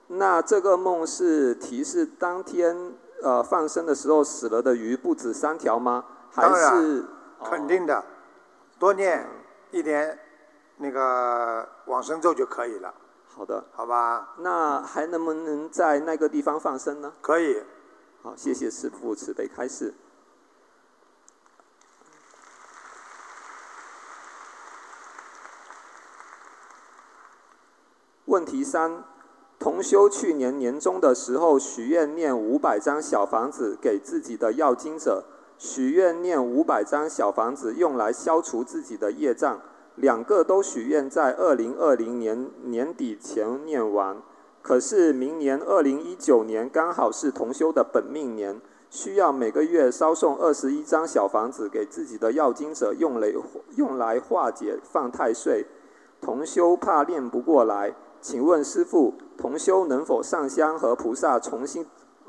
[0.07, 6.05] 那这个梦是提示当天呃放生的时候死了的鱼不止三条吗？
[6.31, 7.05] 还是
[7.43, 8.05] 肯定的，
[8.79, 9.27] 多念
[9.71, 10.19] 一点
[10.77, 12.95] 那个往生咒就可以了。
[13.35, 14.35] 好的，好吧。
[14.39, 17.13] 那还能不能在那个地方放生呢？
[17.21, 17.63] 可以。
[18.23, 19.95] 好，谢谢师父慈悲开示。
[28.27, 29.05] 问题三：
[29.59, 35.25] 同修去年年终的时候许愿念五百张小房子给自己的要经者，
[35.65, 39.61] 许愿念五百张小房子用来消除自己的业障，
[39.95, 44.17] 两个都许愿在二零二零年年底前念完。
[44.61, 53.33] 可是明年二零一九年刚好是同修的本命年，需要每个月烧送二十一张小房子给自己的要经者，用来
[53.77, 55.65] 用来化解犯太岁。
[56.21, 57.95] 同修怕念不过来。
[58.21, 61.87] 请问师父，同修能否上香和菩萨重新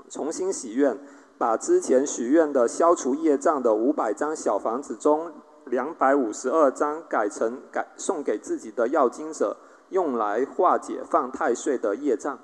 [0.08, 0.96] 重新许愿，
[1.38, 5.32] 把之前许愿的消除业障的五百张小房子中
[5.66, 9.58] 两百五十二张改成改送给自己的要经者，
[9.90, 12.38] 用来化解犯太岁的业障？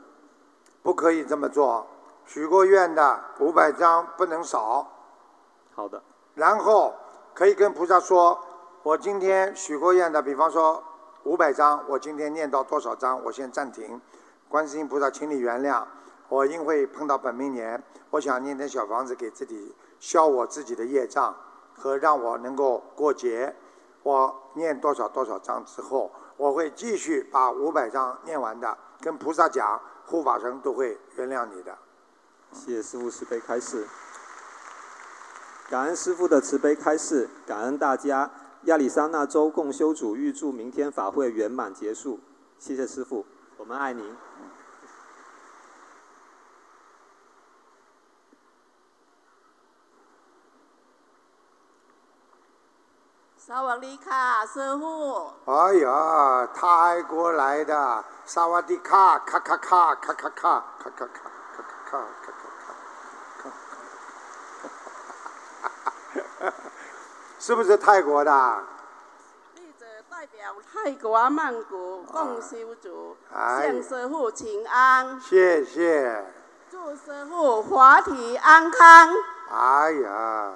[0.81, 1.87] 不可以这么做，
[2.25, 4.87] 许过愿的五百张不能少。
[5.73, 6.01] 好的。
[6.35, 6.93] 然后
[7.33, 8.39] 可以跟菩萨说，
[8.83, 10.83] 我今天许过愿的，比方说。
[11.25, 13.21] 五百张，我今天念到多少张？
[13.25, 13.99] 我先暂停，
[14.47, 15.83] 观世音菩萨，请你原谅，
[16.29, 21.35] 我因为碰到本命年，我想念点小房子给自己消我自己的业障，
[21.75, 23.55] 和让我能够过节。
[24.03, 31.77] 我念多少多少章之后，我会继续把五百章念完的，跟菩萨讲，护法神都会原谅你的。
[32.53, 33.85] 谢谢师傅慈悲开示，
[35.69, 38.31] 感恩师傅的慈悲开示，感恩大家。
[38.63, 42.19] 亚利桑那州共修组预祝明天法会圆满结束，
[42.57, 43.25] 谢谢师傅，
[43.57, 44.15] 我们爱您。
[53.49, 55.33] 萨瓦迪卡，师傅。
[55.45, 61.07] 哎呀，泰国来的，萨瓦迪卡，卡卡卡，卡卡卡，卡卡卡，
[61.55, 62.29] 卡卡卡，卡
[66.37, 66.53] 卡卡，
[67.39, 68.63] 是不是泰国的？
[69.55, 75.19] 弟子代表泰国曼谷共修组向师傅请安。
[75.19, 76.23] 谢谢。
[76.69, 79.09] 祝师傅法体安康。
[79.51, 80.53] 哎呀。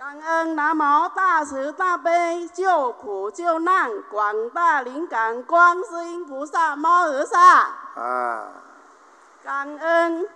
[0.00, 7.38] 感恩南无大慈大悲救苦救难广大灵感观世音菩萨摩诃萨。
[7.96, 8.48] 啊。
[9.44, 10.26] 感恩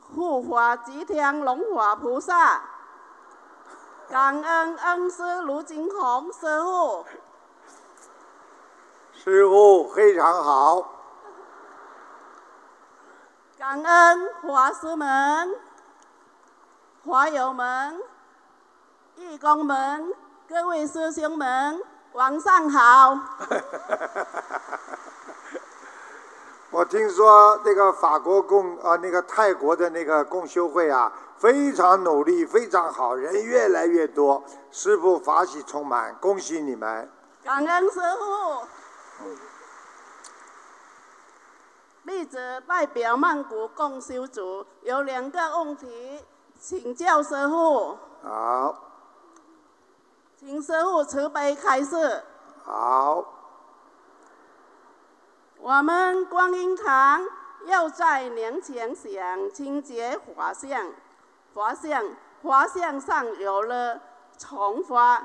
[0.00, 2.62] 护法吉天龙华菩萨。
[4.08, 7.04] 感恩恩师卢金红师傅。
[9.12, 10.94] 师傅非常好。
[13.58, 15.65] 感恩法师们。
[17.06, 18.02] 华友们、
[19.14, 20.12] 义工们、
[20.48, 21.80] 各位师兄们，
[22.14, 23.16] 晚上好。
[26.72, 34.42] 我听说那个法国共啊，那个泰国的那个共修会啊，非常努力，非常好，人越来越多，
[34.72, 37.08] 师傅法喜充满，恭喜你们！
[37.44, 38.66] 感恩师傅。
[42.04, 46.24] 弟子代表曼谷共修组有两个问题。
[46.66, 47.96] 请教师傅。
[48.24, 48.74] 好。
[50.36, 52.24] 请师傅慈悲开示。
[52.64, 53.24] 好。
[55.58, 57.24] 我们观音堂
[57.66, 60.90] 要在年前想清洁佛像，
[61.54, 62.04] 佛像
[62.42, 64.00] 佛像上有了
[64.36, 65.24] 虫花，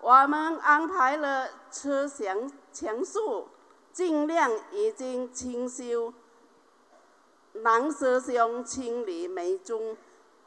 [0.00, 3.48] 我们安排了吃香强素，
[3.92, 6.14] 尽量已经清修。
[7.52, 9.98] 男师兄清理眉中。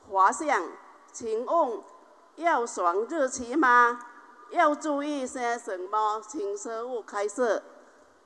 [0.09, 0.61] 画像，
[1.11, 1.81] 请问
[2.35, 3.99] 要选日期吗？
[4.51, 6.21] 要注意些什么？
[6.27, 7.63] 请师傅开示。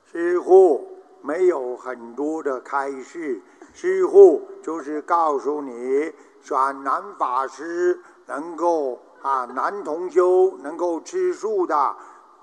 [0.04, 3.40] 师傅没有很多的开示，
[3.72, 6.12] 师傅就是告诉你，
[6.42, 11.96] 选男法师能够啊，男同修能够吃素的，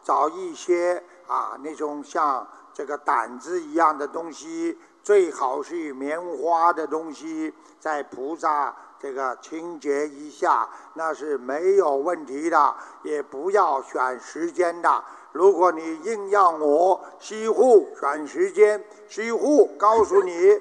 [0.04, 8.76] 找一些啊那种像这个胆子一样的东西，最好是棉花的东西，在菩萨。
[9.06, 15.04] 这个清洁一下，那是没有问题的，也不要选时间的。
[15.32, 20.60] 如果你硬要我西户选时间，西户告诉你，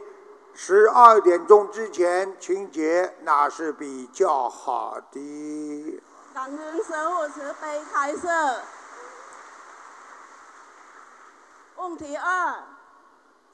[0.52, 6.02] 十二点钟之前清洁那是比较好的。
[6.34, 8.28] 感恩师傅慈悲开示。
[11.76, 12.56] 问题二，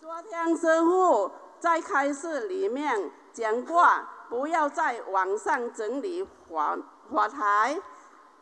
[0.01, 3.89] 昨天师傅在开示里面讲过。
[4.31, 6.79] 不要在网上整理法
[7.13, 7.77] 法台，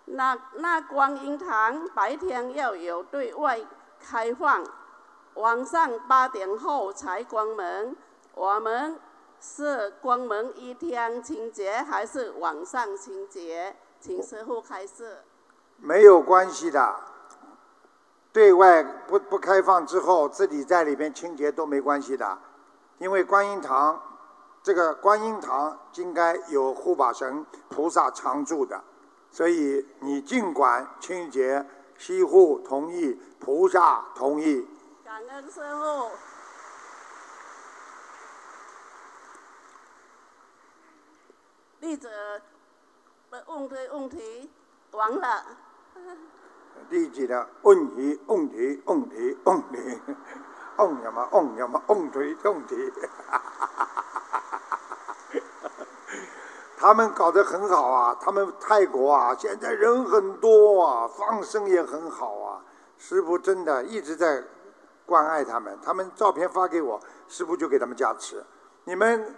[0.04, 3.58] 那那观音堂白天要有对外
[3.98, 4.62] 开放，
[5.34, 7.96] 晚上八点后才关门。
[8.34, 9.00] 我们
[9.40, 13.74] 是关门一天清洁，还是晚上清洁？
[13.98, 15.24] 请师傅开示。
[15.78, 16.96] 没有关系的，
[18.30, 22.38] 对外不不开放之后，自己在里边清洁都没关系的，
[22.98, 24.02] 因为观音堂。
[24.68, 28.84] 这个观音堂应该有护法神菩萨常住的，
[29.30, 31.64] 所以你尽管清洁，
[31.96, 34.68] 西护同意，菩萨同意。
[35.02, 36.10] 感恩师傅。
[41.80, 42.10] 弟子
[43.30, 44.50] 的问题问题
[44.90, 45.46] 完了。
[46.90, 49.98] 弟子的问题问题问题问题，
[50.76, 52.92] 问什么 问什么问题问题。
[56.88, 62.64] 他们搞得很好啊，他们泰国啊，现在人很多啊，放生也很好啊。
[62.96, 64.42] 师傅真的一直在
[65.04, 68.42] 关爱他们，他们照片发给我，师傅就给他们加持。
[68.84, 69.36] 你们，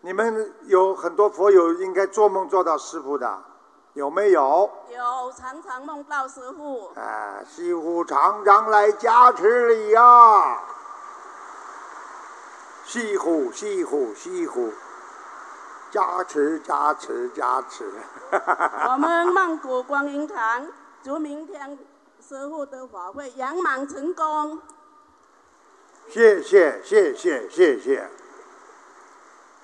[0.00, 3.44] 你们有很多佛友应该做梦做到师傅的，
[3.92, 4.68] 有没有？
[4.88, 6.90] 有，常常梦到师傅。
[6.96, 10.58] 哎，师傅常常来加持你呀。
[12.84, 14.72] 西湖西湖西湖，
[15.90, 17.90] 加持加持加持。
[18.90, 20.66] 我们曼谷观音堂
[21.02, 21.78] 祝明天
[22.20, 24.60] 师傅的法会圆满成功。
[26.08, 28.10] 谢谢谢谢谢谢。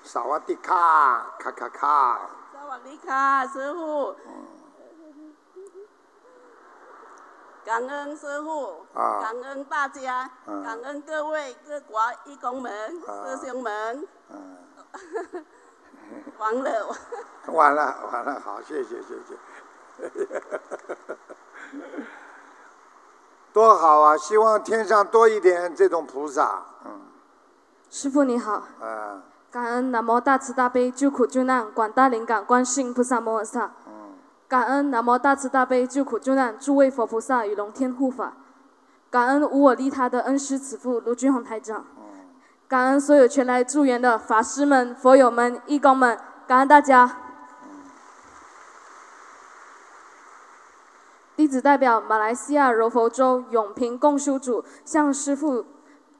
[0.03, 2.31] 萨瓦迪卡卡卡卡。
[2.53, 4.15] 萨瓦迪卡，师傅。
[7.65, 12.71] 感恩师傅，啊感恩大家，嗯感恩各位各国义工们、
[13.07, 14.07] 啊师兄们。
[16.11, 16.87] 嗯， 完了，
[17.47, 19.35] 完了完了，好，谢谢谢谢。
[23.53, 24.17] 多好啊！
[24.17, 27.03] 希望天上多一点这种菩萨，嗯，
[27.89, 33.71] 师傅你好，啊，感恩南无大慈大悲救苦救难广大灵感观世音菩萨摩诃萨，
[34.49, 38.33] 感恩南无大慈大悲救苦救难诸位佛菩萨与龙天护法，
[39.09, 41.85] 感恩无我利他的恩师慈父卢军宏台长，
[42.67, 47.19] 感恩所有前来助缘的法师们、佛友们、义工们，感恩大家。
[51.37, 55.67] 弟子代表马来西亚柔佛州永平共修组向师父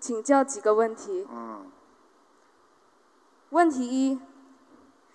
[0.01, 1.27] 请教几个问题。
[3.51, 4.21] 问题一：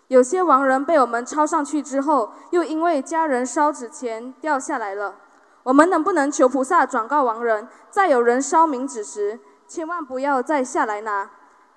[0.07, 5.15] 有些亡人被我们抄上去之后，又因为家人烧纸钱掉下来了，
[5.63, 9.39] 我们能不能求菩萨转告亡人，在有人烧冥纸时，
[9.70, 11.30] 千万不要再下来拿？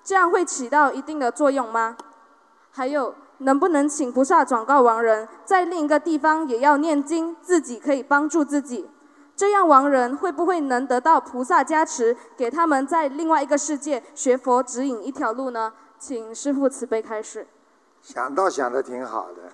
[0.03, 1.95] 这样会起到一定的作用吗？
[2.71, 8.89] 还有，能不能请菩萨转告亡人，在另一个地方也要念经，自己可以帮助自己？
[9.35, 15.71] 这样亡人会不会能得到菩萨加持，给他们在另外一个世界学佛指引一条路呢？
[15.99, 17.47] 请师父慈悲开示。
[18.01, 19.51] 想到想的挺好的。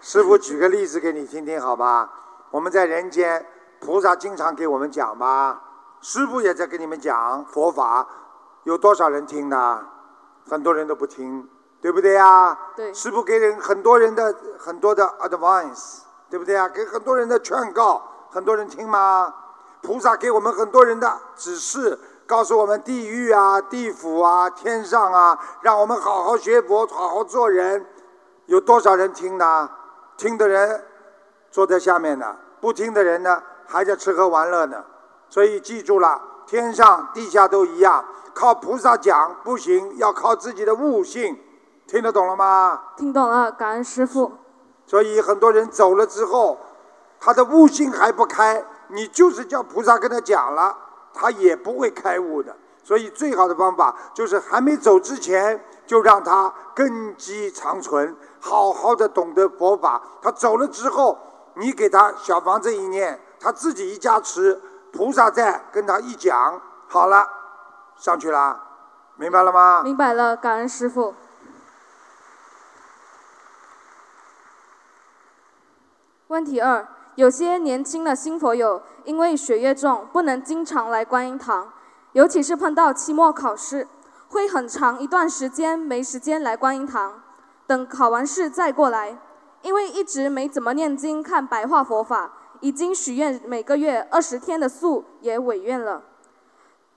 [0.00, 2.10] 师傅举个例子给你听听，好吧？
[2.50, 3.44] 我们在人间，
[3.80, 5.62] 菩萨经常给我们讲吧，
[6.04, 8.06] 师傅也在跟你们讲佛法，
[8.64, 9.82] 有多少人听呢？
[10.46, 11.48] 很多人都不听，
[11.80, 12.58] 对不对呀？
[12.76, 12.92] 对。
[12.92, 16.68] 师傅给人很多人的很多的 advice，对不对呀？
[16.68, 19.34] 给很多人的劝告，很多人听吗？
[19.80, 27.86] 菩萨给我们很多人的指示，告诉我们地狱啊、地府啊、天上啊，让我们好好学佛，好好做人。
[28.44, 29.70] 有多少人听呢？
[30.18, 30.84] 听的人
[31.50, 34.84] 坐在下面呢，不听的人呢还在吃喝玩乐呢。
[35.34, 41.36] 所以记住了，天上地下都一样，靠菩萨讲不行，要靠自己的悟性。
[41.88, 42.80] 听得懂了吗？
[42.96, 44.30] 听懂了，感恩师傅。
[44.86, 46.56] 所以很多人走了之后，
[47.18, 50.78] 他的悟性还不开，你就是叫菩萨跟他讲了，
[51.12, 52.54] 他也不会开悟的。
[52.84, 60.00] 所以最好的方法就是还没走之前，就让他根基长存，好好的懂得佛法。
[60.22, 61.18] 他走了之后，
[61.54, 64.60] 你给他小房子一念，他自己一加持，
[64.94, 67.28] 菩萨在跟他一讲，好了，
[67.96, 68.62] 上去了，
[69.16, 69.82] 明白了吗？
[69.82, 71.14] 明白了，感恩师父。
[76.28, 76.86] 问题二：
[77.16, 81.72] 有些年轻的新佛友因为学业重，不能经常来观音堂，
[82.12, 83.88] 尤其是碰到期末考试，
[84.28, 87.20] 会很长一段时间没时间来观音堂，
[87.66, 89.18] 等考完试再过来。
[89.62, 92.30] 因为一直没怎么念经看白话佛法，
[92.64, 96.02] 已经许愿每个月二十天的素也违愿了。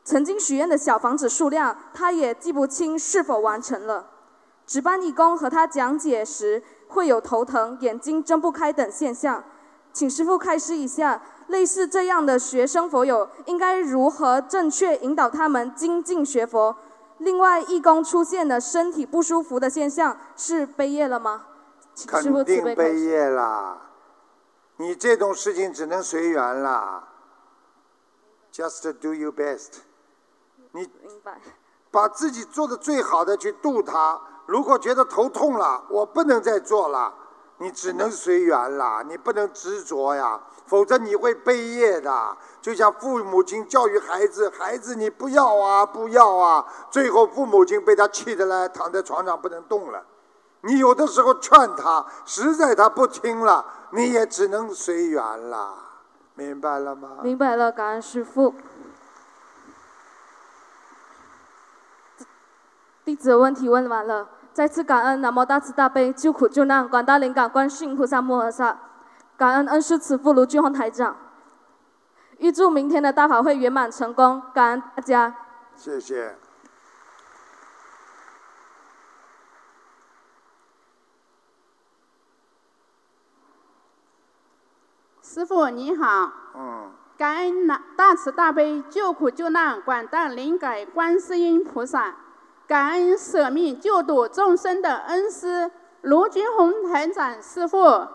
[0.06, 4.08] 曾经许愿的小房子数量，他也记不清是否完成了。
[4.66, 9.44] 值班义工和他讲解时，会有头疼、眼睛睁不开等现象，
[9.92, 16.78] 请师傅开示一下，类似这样的学生佛友应该如何正确引导他们精进学佛？
[17.18, 21.44] 另外，义工出现的身体不舒服的现象，是悲业了吗？
[21.94, 22.74] 请师傅慈悲。
[22.74, 23.82] 悲业啦！
[24.78, 27.08] 你这种事情只能随缘啦。
[28.54, 29.74] Just do your best。
[30.72, 31.40] 你明白。
[31.90, 34.20] 把自己做的最好的去度他。
[34.46, 37.14] 如果觉得头痛了，我不能再做了，
[37.58, 42.38] 你只能随缘啦，你不能执着呀，否则你会背业的。
[42.62, 50.06] 就像父母亲教育孩子，孩子你不要啊，不要啊，最后父母亲被他气得来，躺在床上不能动了。
[50.68, 55.74] 你有的时候劝他，实在他不听了，你也只能随缘了，
[56.36, 57.20] 明白了吗？
[57.24, 58.54] 明白了，感恩师父。
[63.06, 68.78] 弟子的问题问完了，再次感恩南无大慈大悲救苦救难广大灵感观世音菩萨摩诃萨，
[69.38, 71.16] 感恩恩师慈父卢俊宏台长，
[72.40, 75.34] 预祝明天的大法会圆满成功，感恩大家。
[75.78, 76.38] 谢谢。
[85.30, 92.16] 师傅你好，嗯，感恩大大慈大悲救苦救难广大灵感观世音菩萨。
[92.66, 95.70] 感恩舍命救度众生的恩师
[96.04, 98.08] 卢军宏台长师傅，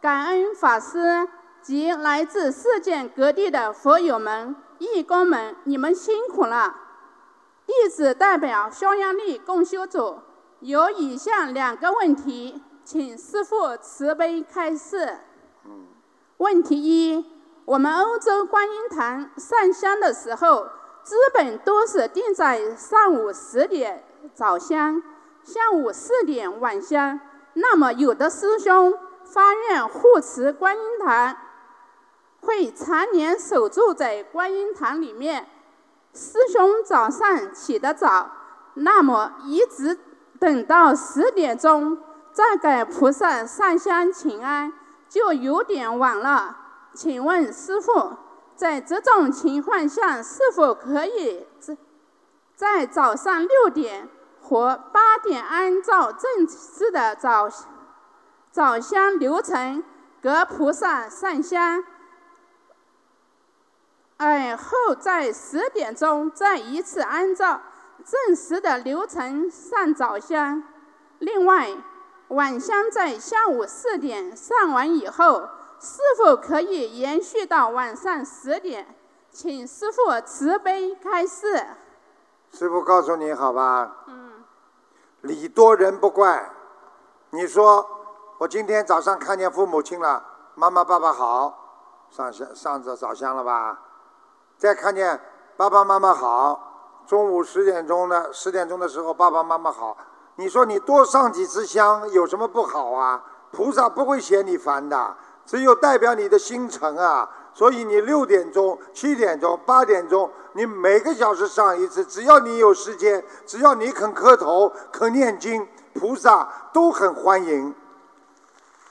[0.00, 1.28] 感恩法师
[1.60, 6.74] 及来自世界各地的佛友们、义工们，你们辛苦了。
[7.66, 10.20] 弟子代表匈牙利共修组
[10.60, 15.18] 有以下两个问题，请师傅慈悲开示。
[16.40, 17.24] 问题一：
[17.66, 20.66] 我们欧洲观音堂上香的时候。
[21.02, 25.02] 基本都是定在上午十点早香，
[25.42, 27.18] 下午四点晚香。
[27.54, 28.92] 那么有的师兄
[29.24, 31.34] 发愿护持观音堂，
[32.42, 35.48] 会常年守住在观音堂里面。
[36.12, 38.30] 师兄早上起得早，
[38.74, 39.98] 那么一直
[40.38, 41.96] 等到十点钟
[42.30, 44.70] 再给菩萨上香请安，
[45.10, 46.56] 就有点晚了。
[46.94, 48.16] 请问师傅？
[48.56, 51.76] 在这种情况下，是否可以在
[52.54, 54.06] 在早上六点
[54.42, 57.48] 或八点按照正式的早
[58.50, 59.82] 早香流程
[60.20, 61.82] 给菩萨上香？
[64.18, 67.62] 而后在十点钟再一次按照
[68.04, 70.62] 正式的流程上早香。
[71.18, 71.70] 另外，
[72.30, 75.48] 晚香在下午四点上完以后。
[75.82, 78.94] 是否可以延续到晚上十点？
[79.30, 81.64] 请师傅慈悲开示。
[82.52, 84.04] 师傅告诉你好吧。
[84.08, 84.44] 嗯。
[85.22, 86.50] 礼多人不怪。
[87.30, 87.88] 你说
[88.36, 90.22] 我今天早上看见父母亲了，
[90.54, 93.80] 妈妈爸爸好，上香上着早香了吧？
[94.58, 95.18] 再看见
[95.56, 99.96] 爸爸妈妈好，中午十点钟的十点钟的时候爸爸妈妈好，
[100.40, 103.22] 你说你多上几次香有什么不好啊？
[103.52, 105.14] 菩萨不会嫌你烦的。
[105.44, 117.74] 只有代表你的心诚啊，所以你六点钟、七点钟、八点钟，你每个小时上一次，只要你有时间，只要你肯磕头、肯念经，菩萨都很欢迎。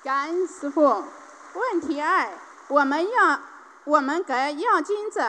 [0.03, 0.83] 感恩师傅。
[0.83, 2.29] 问题二：
[2.67, 3.39] 我们要
[3.85, 5.23] 我们给要经者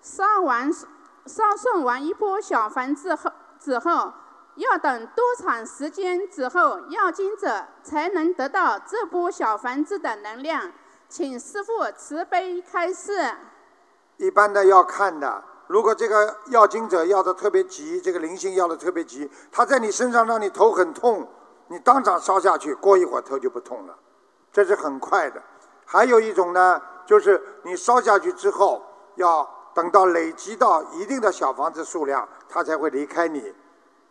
[0.00, 3.30] 烧完、烧送完一波小房子后
[3.60, 4.14] 之后。
[4.56, 10.70] 要等多长时间之后，要经者才能得到这波小房子的能量？
[11.08, 13.34] 请师傅慈悲开示。
[14.18, 21.26] 一般的要看的，如果这个要经者要的特别急，这个灵性要的特别急，他在你身上让你头很痛，
[21.68, 23.96] 你当场烧下去，过一会儿头就不痛了，
[24.52, 25.42] 这是很快的。
[25.86, 28.82] 还有一种呢，就是你烧下去之后，
[29.16, 33.54] 要等到累积到一定的小房子数量，他才会离开你。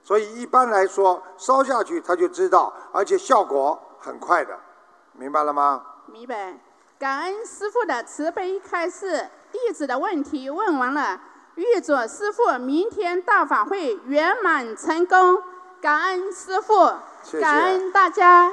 [0.04, 4.60] 所以一般来说，烧下去他就知道，而且效果很快的，
[5.14, 5.86] 明白了吗？
[6.08, 6.60] 明白。
[7.00, 11.20] 感恩师傅的慈悲开示，弟子的问题问完了，
[11.56, 15.42] 预祝师傅明天大法会圆满成功。
[15.82, 16.94] 感恩师傅，
[17.40, 18.52] 感恩大家。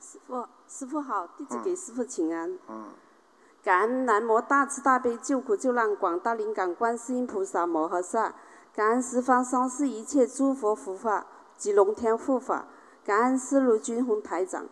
[0.00, 2.58] 师傅，师傅好，弟子给师傅请安。
[2.68, 2.88] 嗯。
[3.66, 8.32] 感恩南无大慈大悲救苦救难广大灵感观世音菩萨摩诃萨，
[8.72, 12.66] 感恩十方三世一切诸佛护法及龙天护法，
[13.04, 14.66] 感恩四路军宏台长，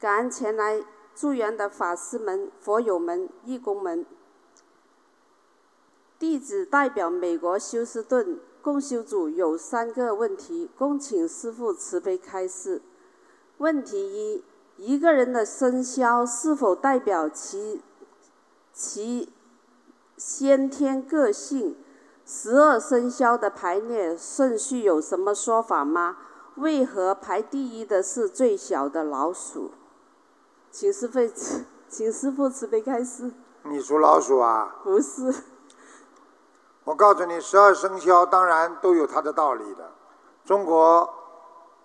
[0.00, 0.82] 感恩前来
[1.14, 4.04] 助缘的法师们、佛友们、义工们。
[6.18, 12.82] 弟子代表美国休斯顿共修组有三个问题，恭请师父慈悲开示。
[13.58, 14.44] 问题一：
[14.76, 17.80] 一个人的生肖是否代表其？
[18.82, 19.30] 其
[20.16, 21.76] 先天个性，
[22.24, 26.16] 十二生肖的排列顺序有什么说法吗？
[26.54, 29.72] 为何排第一的是最小的老鼠？
[30.70, 31.18] 请师傅，
[31.90, 33.30] 请师傅慈悲开示。
[33.64, 34.76] 你属老鼠啊？
[34.82, 35.30] 不是。
[36.84, 39.92] 我告诉你，十二生肖当然都有它的道理的。
[40.46, 41.06] 中国，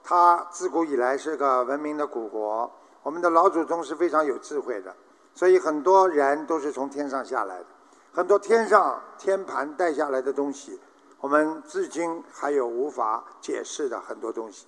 [0.01, 2.71] 它自古以来是个文明的古国，
[3.03, 4.95] 我们的老祖宗是非常有智慧的。
[5.36, 7.65] 所以很多人都是从天上下来的，
[8.13, 10.79] 很多天上天盘带下来的东西，
[11.19, 14.65] 我们至今还有无法解释的很多东西。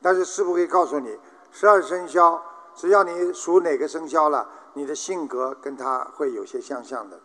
[0.00, 1.18] 但是师傅可以告诉你，
[1.52, 2.42] 十二生肖，
[2.74, 7.20] 只要你属哪个生肖了，你的性格跟他会有些相像的。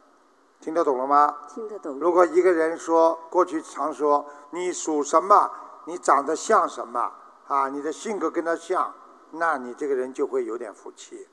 [0.60, 1.38] 听得懂了吗？
[1.48, 1.98] 听得懂。
[1.98, 5.50] 如果一个人说，过去常说你属什么，
[5.86, 7.12] 你长得像什么
[7.48, 8.94] 啊，你的性格跟他像，
[9.32, 11.28] 那你这个人就会有点福气。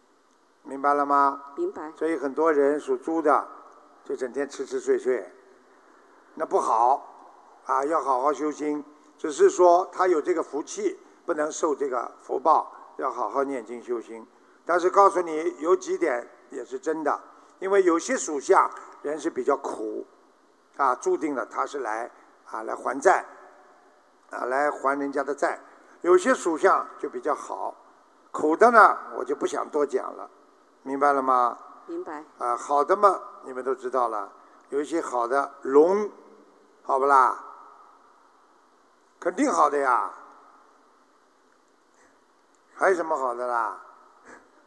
[0.69, 1.43] 明白了吗？
[1.57, 1.91] 明白。
[1.97, 3.49] 所以很多人属猪的，
[4.05, 5.33] 就整天吃吃睡睡，
[6.35, 7.03] 那不好，
[7.65, 8.85] 啊，要好好修心。
[9.17, 14.27] 只是说他有这个福气，不能受这个福报，要好好念经修心。
[14.67, 17.19] 但是告诉你，有几点也是真的，
[17.61, 20.07] 因为有些属相人是比较苦，
[20.77, 22.11] 啊，注定了他是来
[22.45, 23.25] 啊来还债，
[24.29, 25.59] 啊来还人家的债。
[26.03, 27.75] 有些属相就比较好，
[28.31, 30.31] 苦的呢我就不想多讲了，
[30.83, 31.57] 明白了吗？
[31.87, 32.25] 明白。
[32.39, 34.31] 啊，好的嘛，你们都知道了，
[34.71, 36.11] 有一些好的龙，
[36.83, 37.45] 好不啦？
[39.21, 40.11] 肯定好的呀。
[42.75, 43.77] 还有什么好的啦？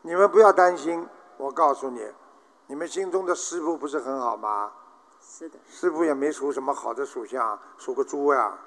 [0.01, 1.07] 你们不要担心，
[1.37, 2.11] 我告诉你，
[2.67, 4.71] 你们心中的师傅不是很好吗？
[5.21, 5.59] 是的。
[5.69, 8.57] 师傅也没属什么好的属相，属个猪呀。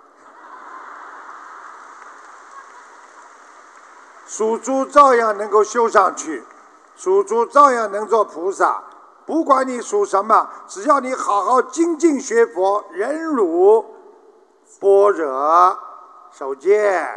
[4.26, 6.42] 属猪照样能够修上去，
[6.96, 8.84] 属猪照样能做菩萨。
[9.26, 13.82] 不管你属什么，只要你好好精进学佛、忍辱、
[14.78, 15.78] 般若、
[16.30, 17.08] 守戒，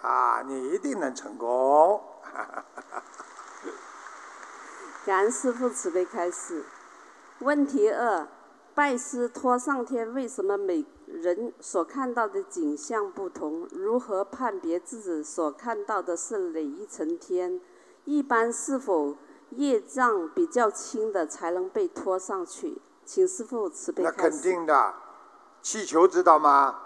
[0.00, 2.00] 啊，你一定能成功。
[5.04, 6.64] 感恩师父慈悲开示。
[7.40, 8.28] 问题二：
[8.74, 13.66] 拜师托上天，为什么每人所看到的景象不同？
[13.72, 17.60] 如何判别自己所看到的是哪一层天？
[18.10, 19.14] 一般是否
[19.50, 22.82] 业障比较轻的才能被拖上去？
[23.04, 24.10] 请师傅慈悲那。
[24.10, 24.94] 肯定的，
[25.62, 26.76] 气球知道吗？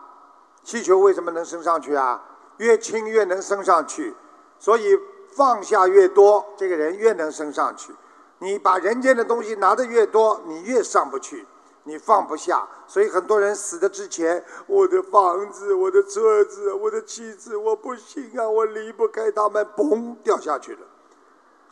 [0.62, 2.22] 气球为什么能升上去啊？
[2.59, 4.14] 越轻越能升上去，
[4.59, 4.99] 所以
[5.33, 7.95] 放下越多，这个人越能升上去。
[8.41, 11.47] 你把人间的东西拿得越多，你越上不去，
[11.85, 12.68] 你放不下。
[12.87, 20.81] 所以很多人死的之前，我的房子、我的车子、我的妻子，我不行啊，我离不开他们，嘣掉下去了。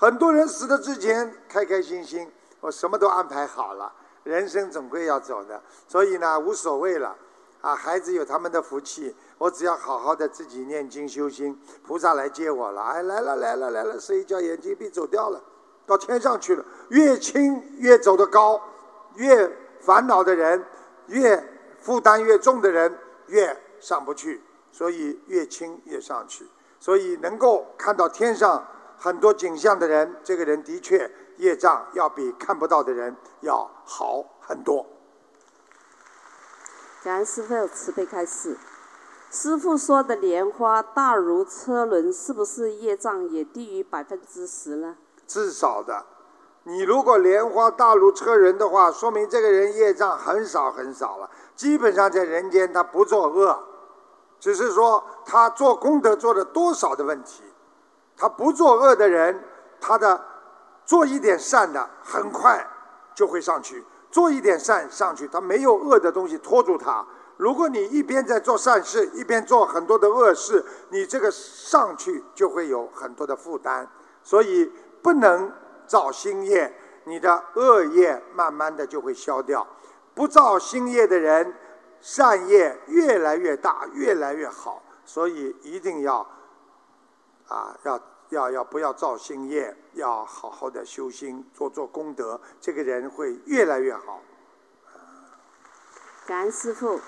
[0.03, 2.29] 很多人死的之前开开心心，
[2.59, 3.93] 我什么都安排好了，
[4.25, 7.17] 人生总归要走的，所以呢无所谓了。
[7.61, 12.83] 啊，孩子有他们的福气，我只要好好的自己念经修心，菩萨来接我了。
[12.83, 15.41] 哎，来了来了来了，睡一觉眼睛闭走掉了，
[15.87, 16.65] 到天上去了。
[16.89, 18.61] 越轻越走得高，
[19.15, 19.49] 越
[19.79, 20.65] 烦恼的人，
[21.07, 21.41] 越
[21.79, 22.99] 负担越重的人，
[23.29, 24.43] 越上不去。
[24.73, 26.45] 所以越轻越上去。
[26.81, 28.67] 所以能够看到天上
[29.03, 34.87] 很多景象的人，这个人的确业障要比看不到的人要好很多。
[37.03, 38.57] 感恩师父慈悲开示。
[39.29, 44.97] 师傅说的莲花大如车轮，是不是业障也低于百分之十呢？
[45.27, 46.05] 至少的。
[46.63, 51.29] 你如果莲花大如车轮的话，说明这个人业障很少很少了。
[51.57, 53.59] 基本上在人间他不作恶，
[54.39, 57.43] 只是说他做功德做了多少的问题。
[58.23, 59.43] 他不作恶的人，
[59.81, 60.25] 他的
[60.85, 62.65] 做一点善的，很快
[63.17, 63.85] 就会上去。
[64.13, 67.05] 做一点善上去，他没有恶的东西拖住他。
[67.37, 73.91] 如果你一边在做善事，一边做很多的恶事，你这个上去就会有很多的负担。
[74.23, 74.71] 所以
[75.03, 75.51] 不能
[75.85, 76.73] 造新业，
[77.07, 79.67] 你的恶业慢慢的就会消掉。
[80.15, 81.53] 不造新业的人，
[82.01, 84.81] 善业越来越大，越来越好。
[85.05, 86.25] 所以一定要
[87.49, 88.01] 啊，要
[88.33, 94.21] 要要不要造新业，要好好的修心，做做功德，这个人会越来越好。
[96.27, 96.99] 感恩师傅。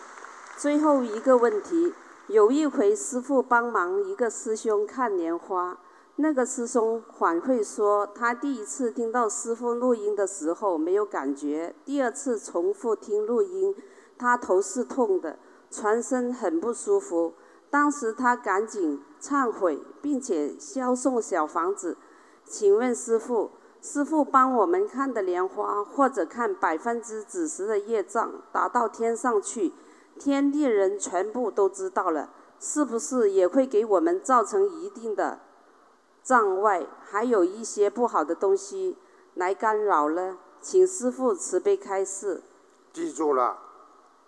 [0.59, 1.95] 最后一个问题，
[2.29, 5.79] 有一回师傅帮忙一个师兄看莲花，
[6.16, 13.75] 那个师兄反馈说，他第一次听到师傅录音的时候没有感觉，第二次重复听录音，
[14.18, 15.39] 他头是痛的，
[15.70, 17.33] 全身很不舒服。
[17.70, 21.97] 当时他赶紧忏悔，并且销送小房子。
[22.45, 29.72] 请问师傅，师傅帮我们看的莲花，或者看百分之几十的业障，达到天上去？
[30.18, 32.29] 天地人全部都知道了，
[32.61, 35.41] 是不是也会给我们造成一定的
[36.22, 36.87] 障碍？
[37.03, 38.99] 还有一些不好的东西
[39.33, 40.37] 来干扰呢？
[40.61, 42.43] 请师傅慈悲开示。
[42.93, 43.57] 记住了，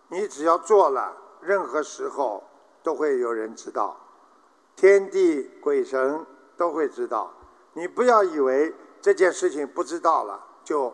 [0.08, 2.44] 你只要做了，任何时候
[2.82, 3.96] 都会有人知道，
[4.76, 6.24] 天地鬼神
[6.56, 7.32] 都会知道。
[7.72, 10.92] 你不要以为这件事情不知道了就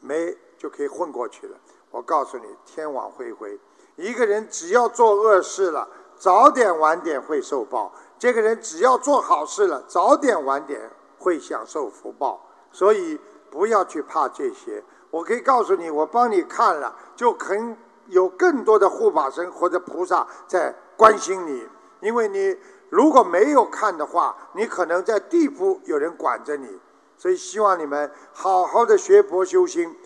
[0.00, 1.58] 没就可以混过去了。
[1.90, 3.58] 我告诉你，天网恢恢。
[3.96, 12.40] 一个人只要做恶事了，早点晚点会受报；这个人只要做好事了，早点晚点会享受福报。
[12.70, 13.18] 所以
[13.50, 14.82] 不要去怕这些。
[15.10, 21.66] 我可以告诉你，我帮你看了，就肯有更多的护法神或者菩萨在关心你。
[22.00, 22.54] 因为你
[22.88, 26.78] 如果没有看的话，你可能在地府有人管着你。
[27.18, 29.96] 所以希望你们好好的学佛修心。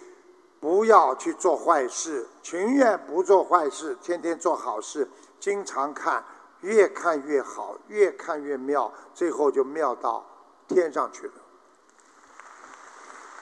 [0.60, 5.08] 不要去做坏事，情愿不做坏事，天天做好事，
[5.38, 6.22] 经常看，
[6.60, 10.26] 越看越好，越看越妙，最后就妙到
[10.68, 11.32] 天上去了。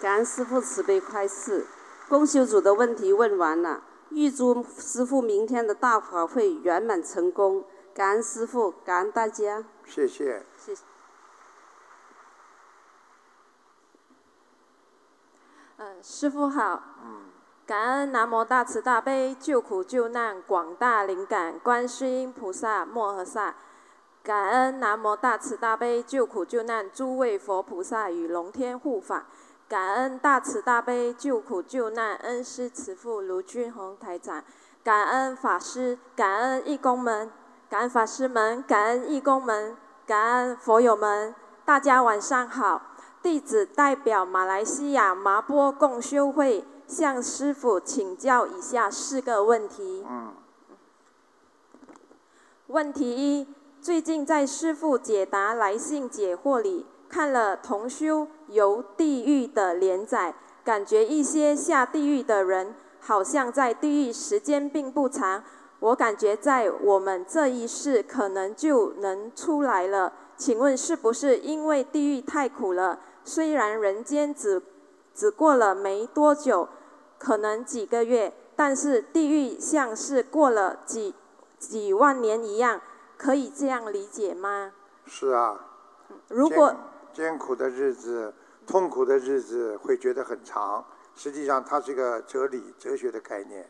[0.01, 1.67] 感恩师父慈悲开示。
[2.09, 7.65] 公修组的问题问完了，预祝师傅明天的大法会圆满成功。
[7.99, 9.65] 感恩师傅，感恩大家。
[9.85, 10.47] 谢谢。
[10.57, 10.85] 谢谢。
[15.79, 16.81] 嗯，师傅好。
[17.03, 17.25] 嗯。
[17.67, 23.57] 感恩南无大慈大悲救苦救难广大灵感观世音菩萨摩诃萨。
[24.23, 29.27] 感恩南无大慈大悲救苦救难诸位佛菩萨与龙天护法。
[29.69, 34.45] 感恩大慈大悲救苦救难恩师慈父卢俊宏台长。
[34.85, 37.31] 感恩法师，感恩义工们，
[37.71, 41.35] 感恩法师们，感恩义工们，感恩佛友们，
[41.67, 42.81] 大家晚上好。
[43.23, 50.03] 弟子代表马来西亚麻波共修会向师傅请教以下四个问题。
[50.09, 50.33] 嗯。
[52.69, 53.47] 问题一：
[53.83, 65.45] 最近在师傅解答来信解惑里看了同修游地狱的连载，感觉一些下地狱的人好像在地狱时间并不长。
[65.81, 70.13] 我感觉在我们这一世可能就能出来了。
[70.37, 73.01] 请问是不是因为地狱太苦了？
[73.25, 74.63] 虽然人间只
[75.15, 76.69] 只过了没多久，
[77.19, 81.15] 可能几个月，但是地狱像是过了几
[81.59, 82.81] 几万年一样，
[83.17, 84.73] 可以这样理解吗？
[85.07, 85.67] 是啊。
[86.29, 86.75] 如果
[87.13, 88.33] 艰苦的日子、
[88.67, 90.85] 痛苦的日子会觉得很长，
[91.17, 93.69] 实际上它是一个哲理、哲学的概念，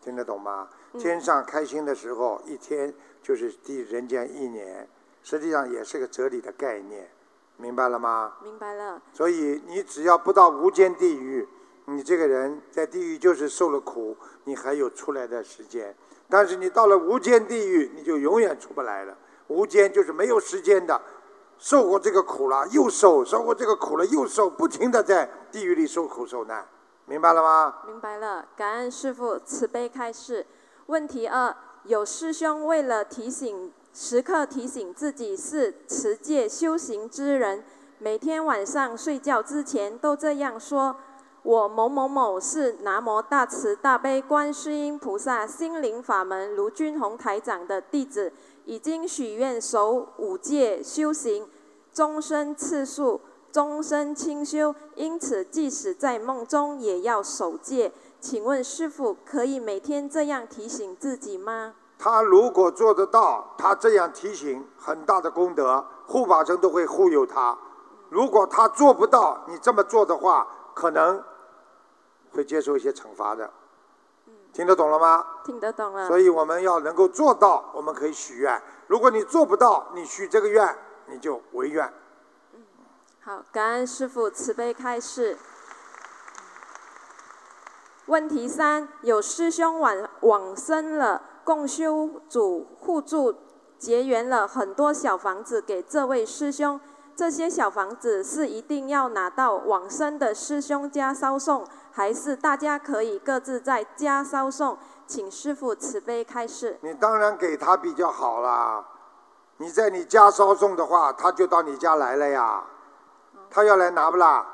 [0.00, 0.68] 听得懂吗？
[0.98, 2.92] 天上开心的时候，一天
[3.22, 4.88] 就是地人间一年。
[5.22, 7.10] 实际上也是个哲理的概念，
[7.56, 8.34] 明白了吗？
[8.44, 9.02] 明白了。
[9.12, 11.48] 所以你只要不到无间地狱，
[11.86, 15.92] 你这个人在地狱就是受了苦，你还有出来的时间。
[16.28, 19.16] 但是你到了无间地狱，你就永远出不来了。
[19.48, 21.00] 无间就是没有时间的，
[21.58, 26.64] 受过这个苦了又受，受过这个苦了又受，不停的在地狱里受苦受难，
[27.06, 27.78] 明白了吗？
[27.86, 30.46] 明白了，感恩师父慈悲开示。
[30.86, 33.72] 问题二：有师兄为了提醒。
[33.98, 37.64] 时刻提醒自己是持戒修行之人，
[37.98, 40.94] 每天晚上睡觉之前都这样说
[41.42, 48.30] ：“我某某某是南无大慈大悲观世音菩萨心灵法门卢军宏台长的弟子，
[48.66, 51.48] 已经许愿守五戒修行，
[51.90, 57.90] 终身次数，终身清修，因此即使在梦中也要守戒。
[58.20, 67.56] 请问师傅，可以每天这样提醒自己吗？”他如果做得到，他这样提醒，很大的功德，护法神都会护佑他。
[68.10, 71.22] 如果他做不到，你这么做的话，可能
[72.32, 73.50] 会接受一些惩罚的。
[74.52, 75.24] 听得懂了吗？
[75.44, 76.06] 听得懂了。
[76.06, 78.62] 所以我们要能够做到，我们可以许愿。
[78.86, 81.90] 如果你做不到，你许这个愿，你就违愿。
[82.54, 82.60] 嗯
[83.22, 85.36] 好，感恩师父慈悲开示。
[88.06, 91.22] 问题三：有师兄往往生了。
[91.46, 93.32] 共修组互助
[93.78, 96.80] 结缘了很多小房子给这位师兄，
[97.14, 104.76] 这些小房子是一定要拿到往生的师兄家烧送，还是大家可以各自在家烧送？
[105.06, 106.78] 请师傅慈悲开示。
[106.80, 108.84] 你当然给他比较好啦，
[109.58, 112.64] 你在你家烧送的话，他就到你家来了呀，
[113.48, 114.44] 他要来拿不啦？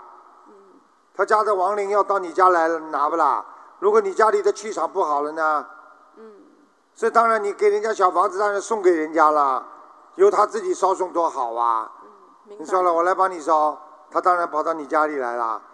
[1.15, 3.45] 他家的亡灵要到你家来了拿不啦？
[3.79, 5.67] 如果你家里的气场不好了呢？
[6.17, 6.33] 嗯
[6.95, 9.67] 这当然，你给人家小房子，当然送给人家了，
[10.17, 11.91] 由他自己烧送多好啊！
[12.59, 15.61] 你说了，我来帮你烧，他当然跑到你家里来了。
[15.65, 15.69] 嗯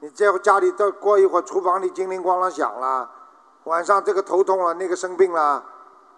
[0.00, 3.08] 你这家里再过一会儿，厨房里叮铃咣啷响了，
[3.64, 5.62] 晚上这个头痛了，那个生病了，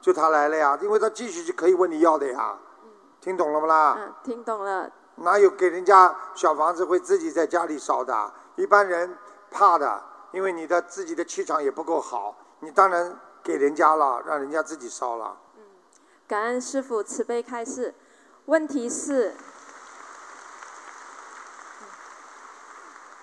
[0.00, 2.56] 就他来了呀，因为他继续就可以问你要的呀。
[2.84, 3.96] 嗯听懂了不啦？
[3.98, 4.88] 嗯，听懂了。
[5.16, 8.32] 哪有给人家小房子会自己在家里烧的？
[8.56, 9.16] 一般人
[9.50, 10.02] 怕的，
[10.32, 13.18] 因为你的自己的气场也不够好，你当然。
[13.44, 15.36] 给人家了，让人家自己烧了。
[15.58, 15.62] 嗯，
[16.26, 17.94] 感恩师傅慈悲开示。
[18.46, 19.34] 问题是，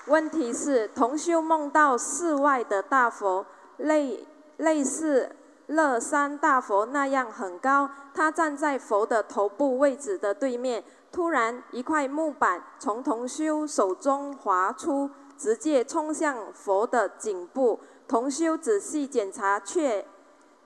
[0.06, 3.44] 问题是同修梦到寺外的大佛，
[3.78, 4.28] 类
[4.58, 15.10] 类似乐山大佛那样很高，他站在佛的头部位置的对面，突然一块木板从同修手中滑出，
[15.42, 17.80] 直接冲向佛的颈部。
[18.08, 20.06] 同修仔细检查，确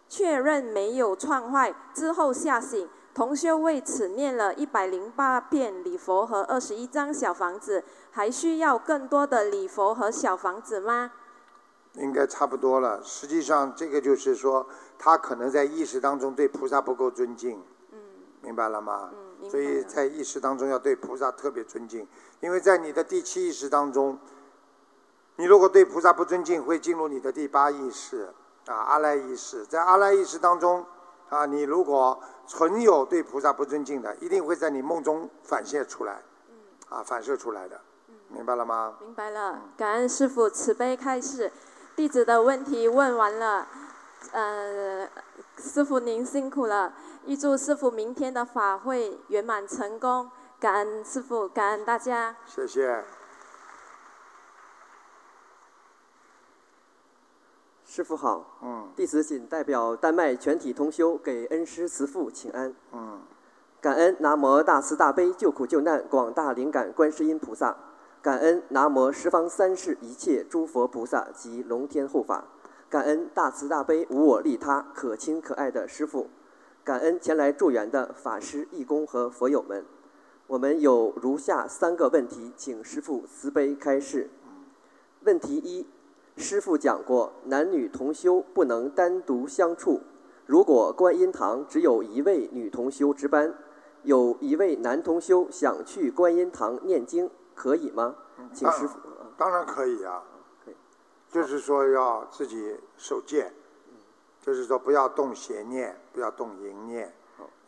[0.09, 2.89] 确认没有撞坏之后吓醒。
[3.13, 11.13] 同修为此念了一百零八遍礼佛和二十一张小房子，还需要更多的礼佛和小房子吗？
[11.93, 13.01] 应该差不多了。
[13.01, 14.67] 实际上，这个就是说，
[14.99, 17.63] 他可能在意识当中对菩萨不够尊敬。
[17.93, 17.99] 嗯。
[18.41, 19.11] 明白了吗？
[19.41, 22.05] 嗯，所以在意识当中要对菩萨特别尊敬，
[22.41, 24.19] 因为在你的第七意识当中。
[25.37, 28.33] 你如果对菩萨不尊敬，会进入你的第八意识
[28.67, 29.65] 啊，阿赖意识。
[29.65, 30.85] 在阿赖意识当中
[31.29, 32.17] 啊，你如果
[32.47, 36.21] 存有对菩萨不尊敬的，一定会在你梦中反现出来，
[36.87, 37.81] 啊，反射出来的，
[38.29, 38.95] 明白了吗？
[39.01, 41.51] 明白了，感恩师傅慈悲开示，
[41.95, 43.67] 弟子的问题问完了，
[44.31, 45.09] 呃，
[45.57, 46.93] 师傅您辛苦了，
[47.25, 52.37] 预祝师傅明天的法会圆满成功，感恩师傅，感恩大家。
[52.45, 53.03] 谢谢。
[57.95, 63.21] 师傅好，嗯，弟子谨代表丹麦全体同修给恩师慈父请安，嗯，
[63.79, 67.73] 感恩南无大慈大悲救苦救难广大灵感观世音菩萨，
[68.21, 72.43] 感恩南无十方三世一切诸佛菩萨及龙天护法，
[72.89, 76.27] 感恩大慈大悲无我利他可亲可爱的师父，
[76.83, 79.85] 感恩前来助缘的法师义工和佛友们。
[80.47, 84.29] 我们有如下三个问题，请师父慈悲开示。
[85.21, 85.87] 问题一。
[86.37, 90.01] 师父讲过，男女同修不能单独相处。
[90.45, 93.53] 如果观音堂只有一位女同修值班，
[94.03, 98.15] 有一位男同修想去观音堂念经，可以吗？
[98.53, 98.99] 请师傅。
[99.37, 100.23] 当然可以啊，
[101.31, 103.51] 就是说要自己守戒，
[104.41, 107.13] 就是说不要动邪念，不要动淫念，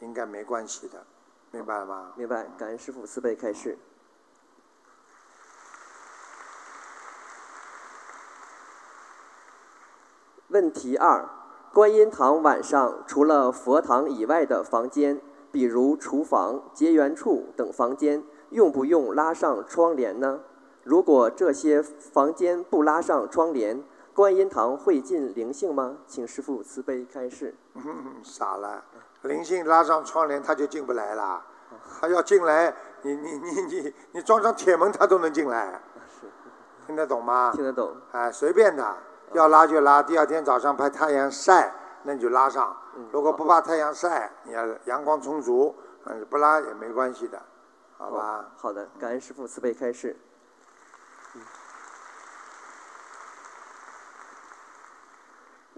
[0.01, 1.03] 应该没关系的，
[1.51, 2.13] 明白吗？
[2.15, 3.77] 明白，感恩师父慈悲开示。
[10.49, 11.27] 问题二：
[11.73, 15.19] 观音堂晚上除了佛堂以外的房间，
[15.51, 20.39] 比如厨房、结缘处等房间，用不用拉上窗帘呢？
[20.83, 23.83] 如果这些房间不拉上窗帘，
[24.13, 25.97] 观音堂会进灵性吗？
[26.07, 27.53] 请师父慈悲开示。
[28.23, 28.85] 傻了，
[29.23, 31.43] 灵性拉上窗帘他就进不来了，
[31.99, 35.81] 他要进来，你你你你你装上铁门他都能进来，
[36.85, 37.51] 听得懂吗？
[37.53, 37.97] 听得懂。
[38.13, 38.95] 哎，随便的。
[39.33, 41.73] 要拉就拉，第二天早上怕太阳晒，
[42.03, 42.75] 那你就拉上。
[43.11, 45.75] 如果不怕太阳晒，你要阳光充足，
[46.05, 47.41] 嗯，不拉也没关系的，
[47.97, 48.49] 好吧？
[48.55, 50.15] 好的，感恩师父慈悲开示。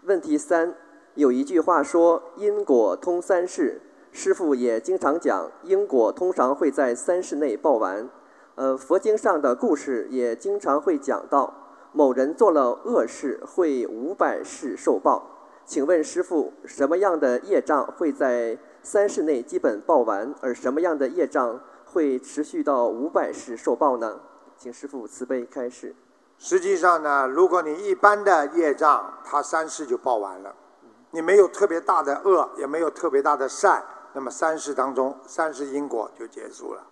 [0.03, 0.75] 问题三，
[1.15, 3.81] 有一句话说“因果通三世”，
[4.13, 8.09] 师父也经常讲，因果通常会在三世内报完。
[8.55, 11.53] 呃，佛经上的故事也经常会讲到。
[11.91, 15.23] 某人做了恶事，会五百世受报。
[15.65, 24.19] 请问师傅，什么样的业障会在三世内基本报完，而什么样的业障会持续到五百世受报呢？
[24.57, 25.95] 请师傅慈悲开示。
[26.37, 30.55] 实际上呢，如果你一般的业障，它三世就报完了。
[31.11, 33.83] 你没有特别大的恶，也没有特别大的善，
[34.13, 36.83] 那么三世当中，三世因果就结束了。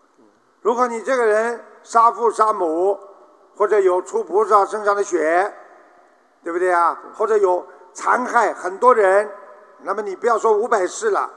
[0.61, 2.97] 如果你这个人杀父杀母，
[3.57, 5.53] 或者有出菩萨身上的血，
[6.43, 6.97] 对不对啊？
[7.15, 9.29] 或者有残害很多人，
[9.81, 11.29] 那么你不要说五百世了，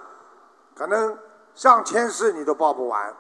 [0.77, 1.18] 可能
[1.55, 3.14] 上千世你都报不完。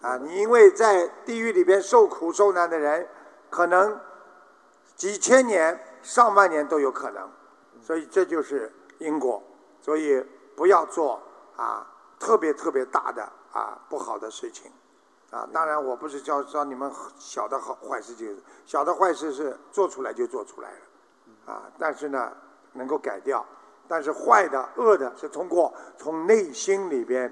[0.00, 3.08] 啊，你因为在地狱里边受苦受难的人，
[3.50, 4.00] 可能
[4.94, 7.28] 几千年、上万年都有可能，
[7.82, 9.42] 所以这就是因果。
[9.80, 10.24] 所以
[10.54, 11.20] 不要做
[11.56, 11.86] 啊
[12.18, 13.22] 特别特别大的
[13.52, 14.70] 啊不好的事情。
[15.30, 22.32] 啊，当然我不是教教你们小的好坏事，就是小的坏事是做出来就做出来了，啊，但是呢
[22.72, 23.44] 能够改掉，
[23.86, 27.30] 但是坏的恶的是通过从内心里边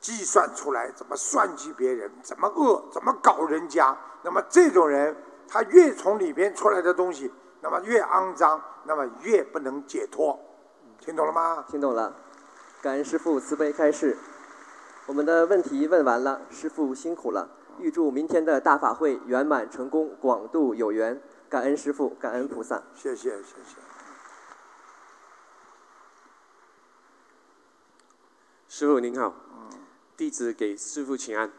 [0.00, 5.14] 计算出来怎么算计别人，怎么恶，怎么搞人家，那么这种人
[5.46, 10.40] 他越从里边出来的东西，那么越肮脏，那么越不能解脱，
[10.98, 11.66] 听懂了吗？
[11.68, 12.14] 听懂了，
[12.80, 14.16] 感恩师父慈悲开示。
[15.10, 17.50] 我们的问题问完了，师傅辛苦了。
[17.80, 21.20] 预祝明天的大法会圆满成功，广度有缘。
[21.48, 22.80] 感恩师傅，感恩菩萨。
[22.94, 23.80] 谢谢，谢谢。
[28.68, 29.34] 师傅您好，
[30.16, 31.50] 弟子给师傅请安。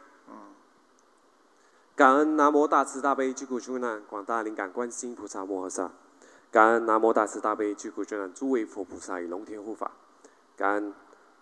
[1.93, 5.91] 感恩南无大慈大悲救苦救难广大灵感观世音菩萨摩诃萨，
[6.49, 9.91] 感恩南无大慈大悲救苦救难诸位佛菩萨与龙天护法，
[10.55, 10.93] 感恩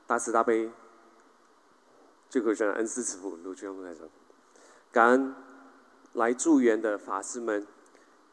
[0.07, 0.71] 大慈大悲。
[2.29, 4.07] 最后，向恩师慈父卢俊宏来说，
[4.91, 5.33] 感恩
[6.13, 7.65] 来助缘的法师们、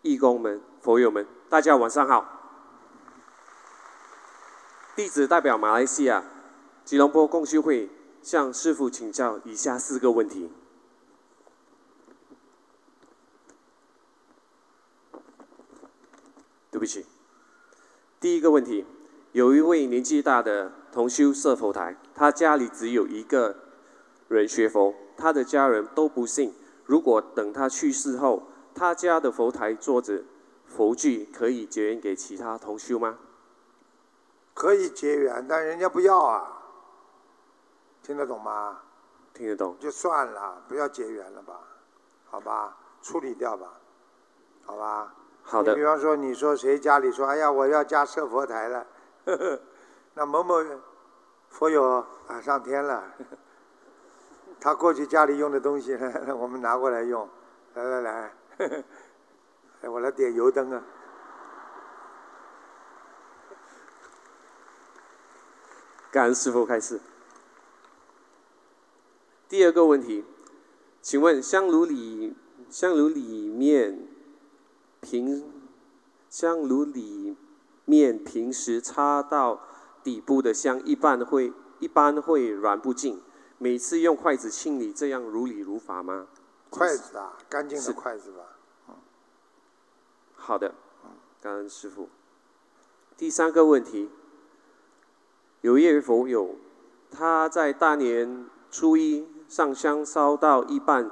[0.03, 2.35] 义工们、佛友们，大家晚上好。
[4.95, 6.23] 弟子代表马来西亚
[6.85, 7.91] 吉隆坡共修会
[8.23, 10.51] 向师父请教以下四个问题。
[16.71, 17.07] 对不起，
[18.21, 18.85] 第一个问题，
[19.33, 23.65] 有一位年纪大的同修设佛台，他家里只有一个。
[24.29, 26.55] 人学佛，他的家人都不信。
[26.85, 30.25] 如果等他去世后，他家的佛台桌子
[30.67, 33.19] 佛具，可以结缘给其他同修吗？
[34.55, 36.63] 可以结缘，但人家不要啊，
[38.03, 38.81] 听得懂吗？
[39.35, 39.77] 听得懂。
[39.79, 41.61] 就算了，不要结缘了吧，
[42.25, 43.73] 好吧，处理掉吧，
[44.65, 45.15] 好吧。
[45.43, 48.87] 好的你比方说，你说谁家里说，哎呀，我要加设佛台了，
[49.27, 49.61] 呵呵，
[50.15, 50.57] 那某某
[51.51, 53.05] 佛友啊上天了，
[54.61, 55.97] 他过去家里用的东西，
[56.39, 57.29] 我们拿过来用，
[57.75, 58.33] 来来来，
[59.89, 60.83] 我来点油灯啊。
[66.11, 67.01] 感恩师傅开示。
[69.49, 70.25] 第二个问题，
[71.03, 72.35] 请问香炉里
[72.71, 74.09] 香炉里面
[75.01, 75.53] 平
[76.29, 77.37] 香炉里
[77.85, 79.61] 面平时插到
[80.03, 83.21] 底部的香，一般会一般会燃不尽，
[83.59, 86.27] 每次用筷子清理，这样如理如法吗？
[86.69, 88.59] 筷子啊，干净的是筷子吧。
[90.35, 90.75] 好的，
[91.41, 92.09] 感恩师傅。
[93.17, 94.11] 第三个问题，
[95.63, 96.57] 有一位佛友，
[97.11, 101.11] 他在大年初一上香烧到一半，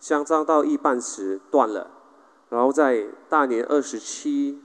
[0.00, 1.90] 香烧到一半时断了，
[2.50, 4.60] 然后在大年二十七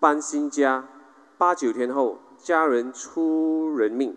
[0.00, 0.88] 搬新家，
[1.36, 4.16] 八九天后家人出人命，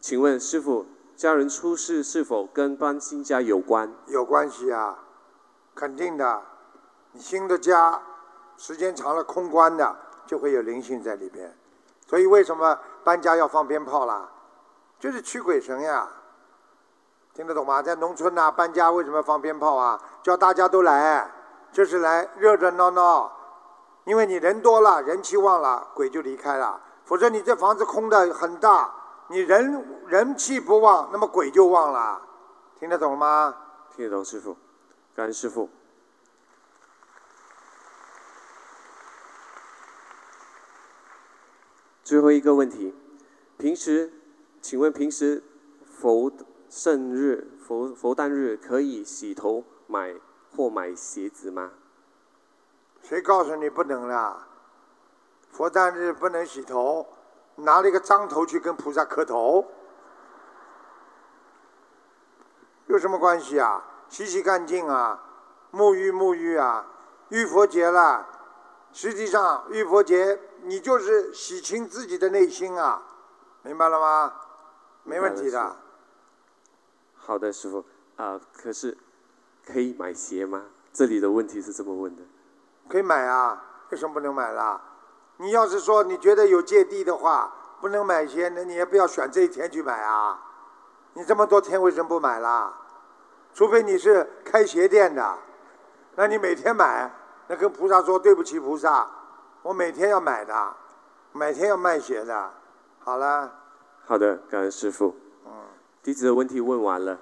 [0.00, 0.86] 请问师傅，
[1.20, 3.92] 家人出事是否跟搬新家有关？
[4.06, 5.00] 有关系啊，
[5.74, 6.40] 肯定的。
[7.12, 8.00] 你新的家
[8.56, 9.94] 时间长了空关的，
[10.26, 11.54] 就会有灵性在里边。
[12.06, 14.30] 所以为什么搬家要放鞭炮啦？
[14.98, 16.08] 就是驱鬼神呀。
[17.34, 17.82] 听得懂吗？
[17.82, 20.00] 在农村呐、搬家为什么要放鞭炮啊？
[20.22, 21.30] 叫大家都来，
[21.70, 23.30] 就是来热热闹闹。
[24.04, 26.80] 因为你人多了，人气旺了，鬼就离开了。
[27.04, 28.90] 否则你这房子空的很大，
[29.30, 32.20] 你人人气不旺，那么鬼就旺了。
[32.80, 33.56] 听得懂吗？
[33.94, 34.56] 听得懂，师傅，
[35.14, 35.70] 感恩师傅。
[42.02, 42.92] 最后一个问题，
[43.56, 44.12] 平时，
[44.60, 45.44] 请问平时
[45.84, 46.32] 佛
[46.68, 50.16] 圣日、佛佛诞日可以洗头买
[50.56, 51.70] 或买鞋子吗？
[53.00, 54.48] 谁告诉你不能啦？
[55.52, 57.06] 佛诞日不能洗头，
[57.56, 59.66] 拿了一个脏头去跟菩萨磕头，
[62.86, 63.84] 有什么关系啊？
[64.08, 65.22] 洗洗干净啊，
[65.72, 66.86] 沐浴沐浴啊，
[67.28, 68.26] 浴佛节了。
[68.92, 73.00] 实际上，浴佛节你就是洗清自己的内心啊，
[73.62, 74.34] 明白了吗？
[75.04, 75.76] 没问题的。
[77.14, 77.84] 好的，师傅
[78.16, 78.98] 啊、可是
[79.64, 80.64] 可以买鞋吗？
[80.92, 82.22] 这里的问题是这么问的。
[82.88, 84.82] 可以买啊，为什么不能买啦？
[85.40, 90.38] 你要是说你觉得有芥蒂的话，不能买鞋，那你也不要选这一天去买啊。
[91.14, 92.74] 你这么多天为什么不买啦？
[93.54, 95.38] 除非你是开鞋店的，
[96.14, 97.10] 那你每天买，
[97.48, 99.10] 那跟菩萨说对不起菩萨，
[99.62, 100.76] 我每天要买的，
[101.32, 102.52] 每天要卖鞋的。
[102.98, 103.50] 好了，
[104.06, 105.16] 好的，感恩师傅。
[105.46, 105.52] 嗯，
[106.02, 107.18] 弟子的问题问完了。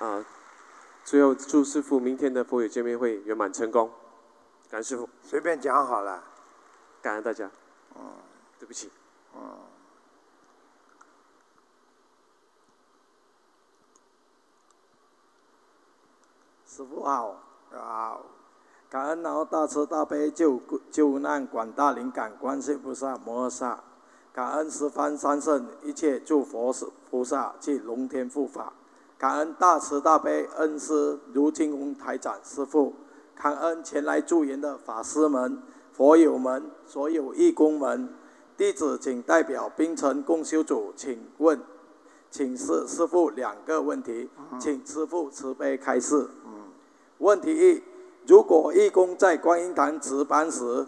[0.00, 0.24] 啊，
[1.04, 3.92] 最后祝师傅明天的佛友见面会圆满成功。
[4.74, 6.20] 感恩师傅，随便讲好了。
[7.00, 7.48] 感恩大家。
[7.94, 8.02] 嗯，
[8.58, 8.90] 对不起。
[9.32, 9.40] 嗯。
[16.66, 17.36] 师傅好，
[17.70, 18.20] 好，
[18.90, 20.60] 感恩然后大慈大悲救
[20.90, 23.78] 救难广大灵感观世音菩萨摩诃萨，
[24.32, 26.74] 感恩十方三圣一切诸佛
[27.08, 28.72] 菩萨及龙天护法，
[29.16, 32.92] 感恩大慈大悲恩师卢金红台长师父，
[33.34, 35.62] 感恩前来助缘的法师们、
[35.92, 38.08] 佛友们、所有义工们，
[38.56, 41.60] 弟子请代表冰城共修组请问，
[42.30, 46.28] 请示师父两个问题，请师父慈悲开示。
[47.18, 47.82] 问题一：
[48.26, 50.86] 如果义工在观音堂值班时，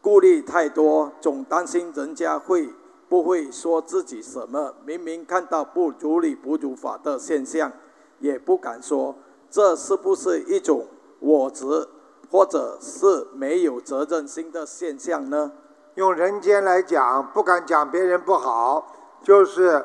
[0.00, 2.68] 顾虑太多，总担心人家会
[3.08, 7.72] 不会说自己什么，明明看到不如理不如法的现象，
[8.20, 9.14] 也不敢说，
[9.50, 10.86] 这是不是一种
[11.20, 11.88] 我执，
[12.30, 15.52] 或者是没有责任心的现象呢？
[15.94, 18.92] 用人间来讲，不敢讲别人不好，
[19.22, 19.84] 就是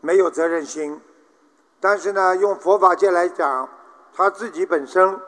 [0.00, 1.00] 没有责任心。
[1.80, 3.68] 但是呢，用佛法界来讲，
[4.12, 5.18] 他自己本身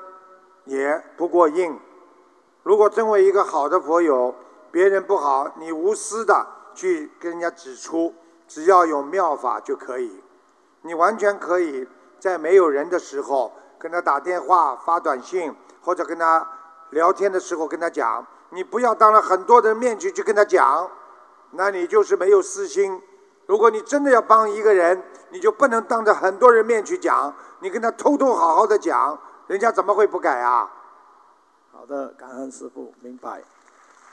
[0.65, 1.79] 也不过硬。
[2.63, 4.35] 如果身为一个好的佛友，
[4.71, 8.13] 别人不好，你无私的去跟人家指出，
[8.49, 10.21] 只要有妙法就可以。
[10.83, 11.87] 你完全可以
[12.19, 16.47] 在没有人的时候跟他打电话、发短信，或者跟他
[16.91, 18.27] 聊天的时候跟他讲。
[18.51, 20.89] 你不要当着很多人面前去跟他讲，
[21.51, 23.03] 那你就是没有私心，
[23.47, 29.19] 如果你真的要帮一个人，你就不能当着很多人面去讲，你跟他偷偷好好的讲，
[29.49, 30.71] 人家怎么会不改啊？
[31.73, 33.43] 好的，感恩师傅，明白。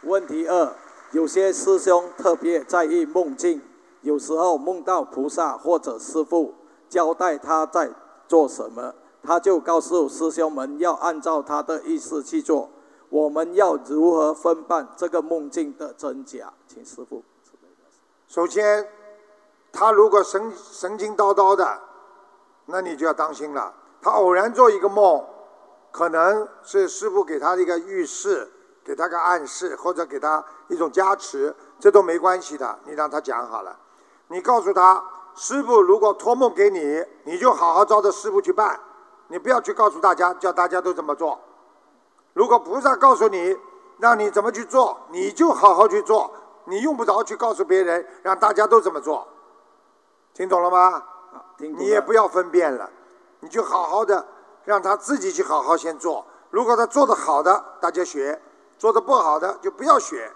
[0.02, 0.74] 问题二，
[1.12, 3.62] 有些师兄特别在意梦境，
[4.02, 6.56] 有时候梦到菩萨或者师傅
[6.90, 7.92] 交代他在
[8.28, 8.94] 做什么，
[9.24, 12.70] 他就告诉师兄们要按照他的意思去做。
[13.10, 16.52] 我们要如何分辨这个梦境的真假？
[16.68, 17.24] 请师傅。
[18.28, 18.88] 首先，
[19.72, 21.80] 他如果神神经叨叨的，
[22.66, 23.72] 那你就要当心了。
[24.02, 25.24] 他偶然做一个梦，
[25.92, 28.52] 可能是师傅给他的一个预示，
[28.84, 32.80] 给他个暗示，或者给他一种加持，这都没关系的。
[32.86, 33.78] 你让他讲好了，
[34.30, 35.04] 你告诉他，
[35.36, 38.80] 师傅如果托梦给你，你就好好照着师傅去办，
[39.34, 41.40] 你不要去告诉大家，叫大家都这么做。
[42.34, 43.58] 如果菩萨告诉你，
[43.98, 46.32] 让你怎么去做，你就好好去做，
[46.66, 49.28] 你用不着去告诉别人，让大家都这么做。
[50.36, 51.04] 听懂了吗？
[51.58, 52.88] 你也不要分辨了，
[53.40, 54.24] 你就好好的
[54.66, 56.24] 让他自己去好好先做。
[56.52, 58.38] 如果他做的好的，大家学；
[58.78, 60.32] 做的不好的，就不要学。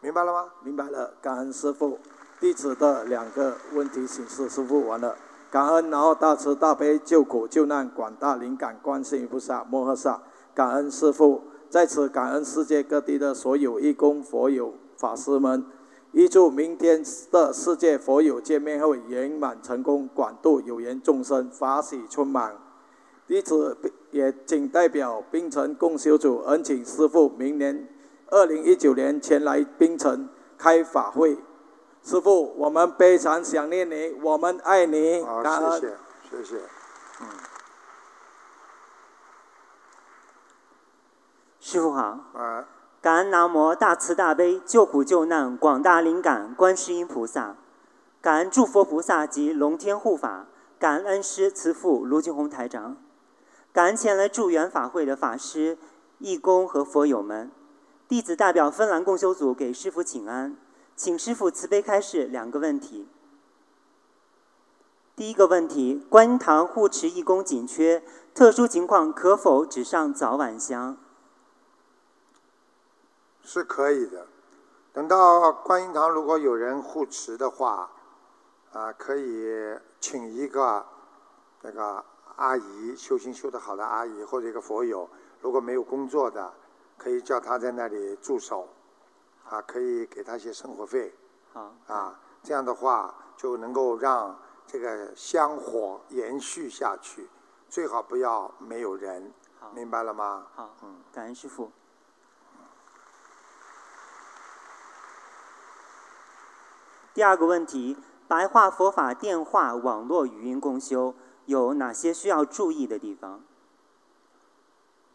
[0.00, 0.48] 明白了吗？
[0.62, 1.96] 明白了，感恩师傅。
[2.40, 5.14] 弟子的两个问题请示师傅完了。
[5.56, 10.20] 感恩然后大慈大悲救苦救难广大灵感观世音菩萨摩诃萨。
[10.54, 15.64] 感恩师父，在此感恩世界各地的所有义工、佛友、法师们，
[16.12, 22.52] 预祝明天的世界佛友见面会圆满成功，广度有缘众生，法喜充满。
[23.26, 23.78] 弟子
[24.10, 27.88] 也仅代表槟城共修组，恳请师父明年
[28.28, 30.28] 二零一九年前来槟城
[30.58, 31.38] 开法会。
[32.06, 35.24] 师傅，我们非常想念你，我们爱你。
[35.24, 35.96] 好，谢谢，
[36.30, 36.56] 谢谢，
[37.20, 37.26] 嗯。
[41.58, 42.20] 师傅好，
[43.02, 47.56] 感恩南无大慈大悲救苦救难广大灵感观世音菩萨，
[48.20, 50.46] 感恩诸佛菩萨及龙天护法，
[50.78, 52.96] 感恩恩师慈父卢俊宏台长，
[53.72, 55.76] 感恩前来助缘法会的法师、
[56.18, 57.50] 义工和佛友们。
[58.06, 60.56] 弟子代表芬兰共修组给师傅请安，
[60.96, 63.06] 请师傅慈悲开示两个问题。
[65.14, 68.02] 第一个问题：观音堂护持义工紧缺，
[68.34, 70.96] 特殊情况可否只上早晚香？
[73.42, 74.26] 是可以的，
[74.94, 77.90] 等到观音堂如果有人护持的话，
[78.72, 80.84] 啊，可以请一个
[81.60, 82.02] 那个
[82.36, 85.08] 阿姨，修行修得好的阿姨或者一个佛友，
[85.42, 86.52] 如果没有工作的，
[86.96, 88.68] 可以叫他在那里驻守，
[89.48, 91.14] 啊，可以给他一些生活费，
[91.86, 97.28] 啊，这样的话就能够让这个香火延续下去，
[97.68, 99.32] 最好不要没有人，
[99.72, 100.46] 明白了吗？
[100.54, 101.70] 好，嗯，感恩师傅。
[107.14, 107.96] 第二个问题：
[108.28, 111.14] 白话佛法电话网络语音共修
[111.46, 113.42] 有哪些需要注意的地方？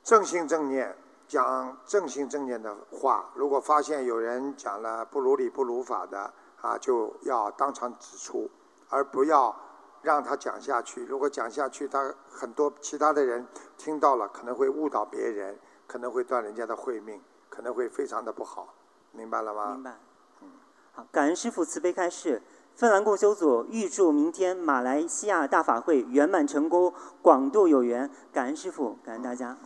[0.03, 0.97] 正心正念，
[1.31, 3.31] 讲正心正念的话。
[3.35, 8.51] 如果发现有人讲了不如理不如法的啊，就要当场指出，
[8.89, 9.55] 而不要
[10.01, 11.05] 让他讲下去。
[11.05, 15.57] 如果讲下去，他很多其他的人听到了，可能会误导别人，
[15.87, 18.73] 可能会断人家的慧命，可能会非常的不好。
[19.13, 19.71] 明白了吗？
[19.75, 19.97] 明白。
[20.41, 20.49] 嗯
[20.91, 22.41] 好，感恩师父慈悲开示。
[22.75, 28.09] 芬兰共修组预祝明天马来西亚大法会圆满成功，广度有缘。
[28.33, 29.57] 感恩师父，感恩大家。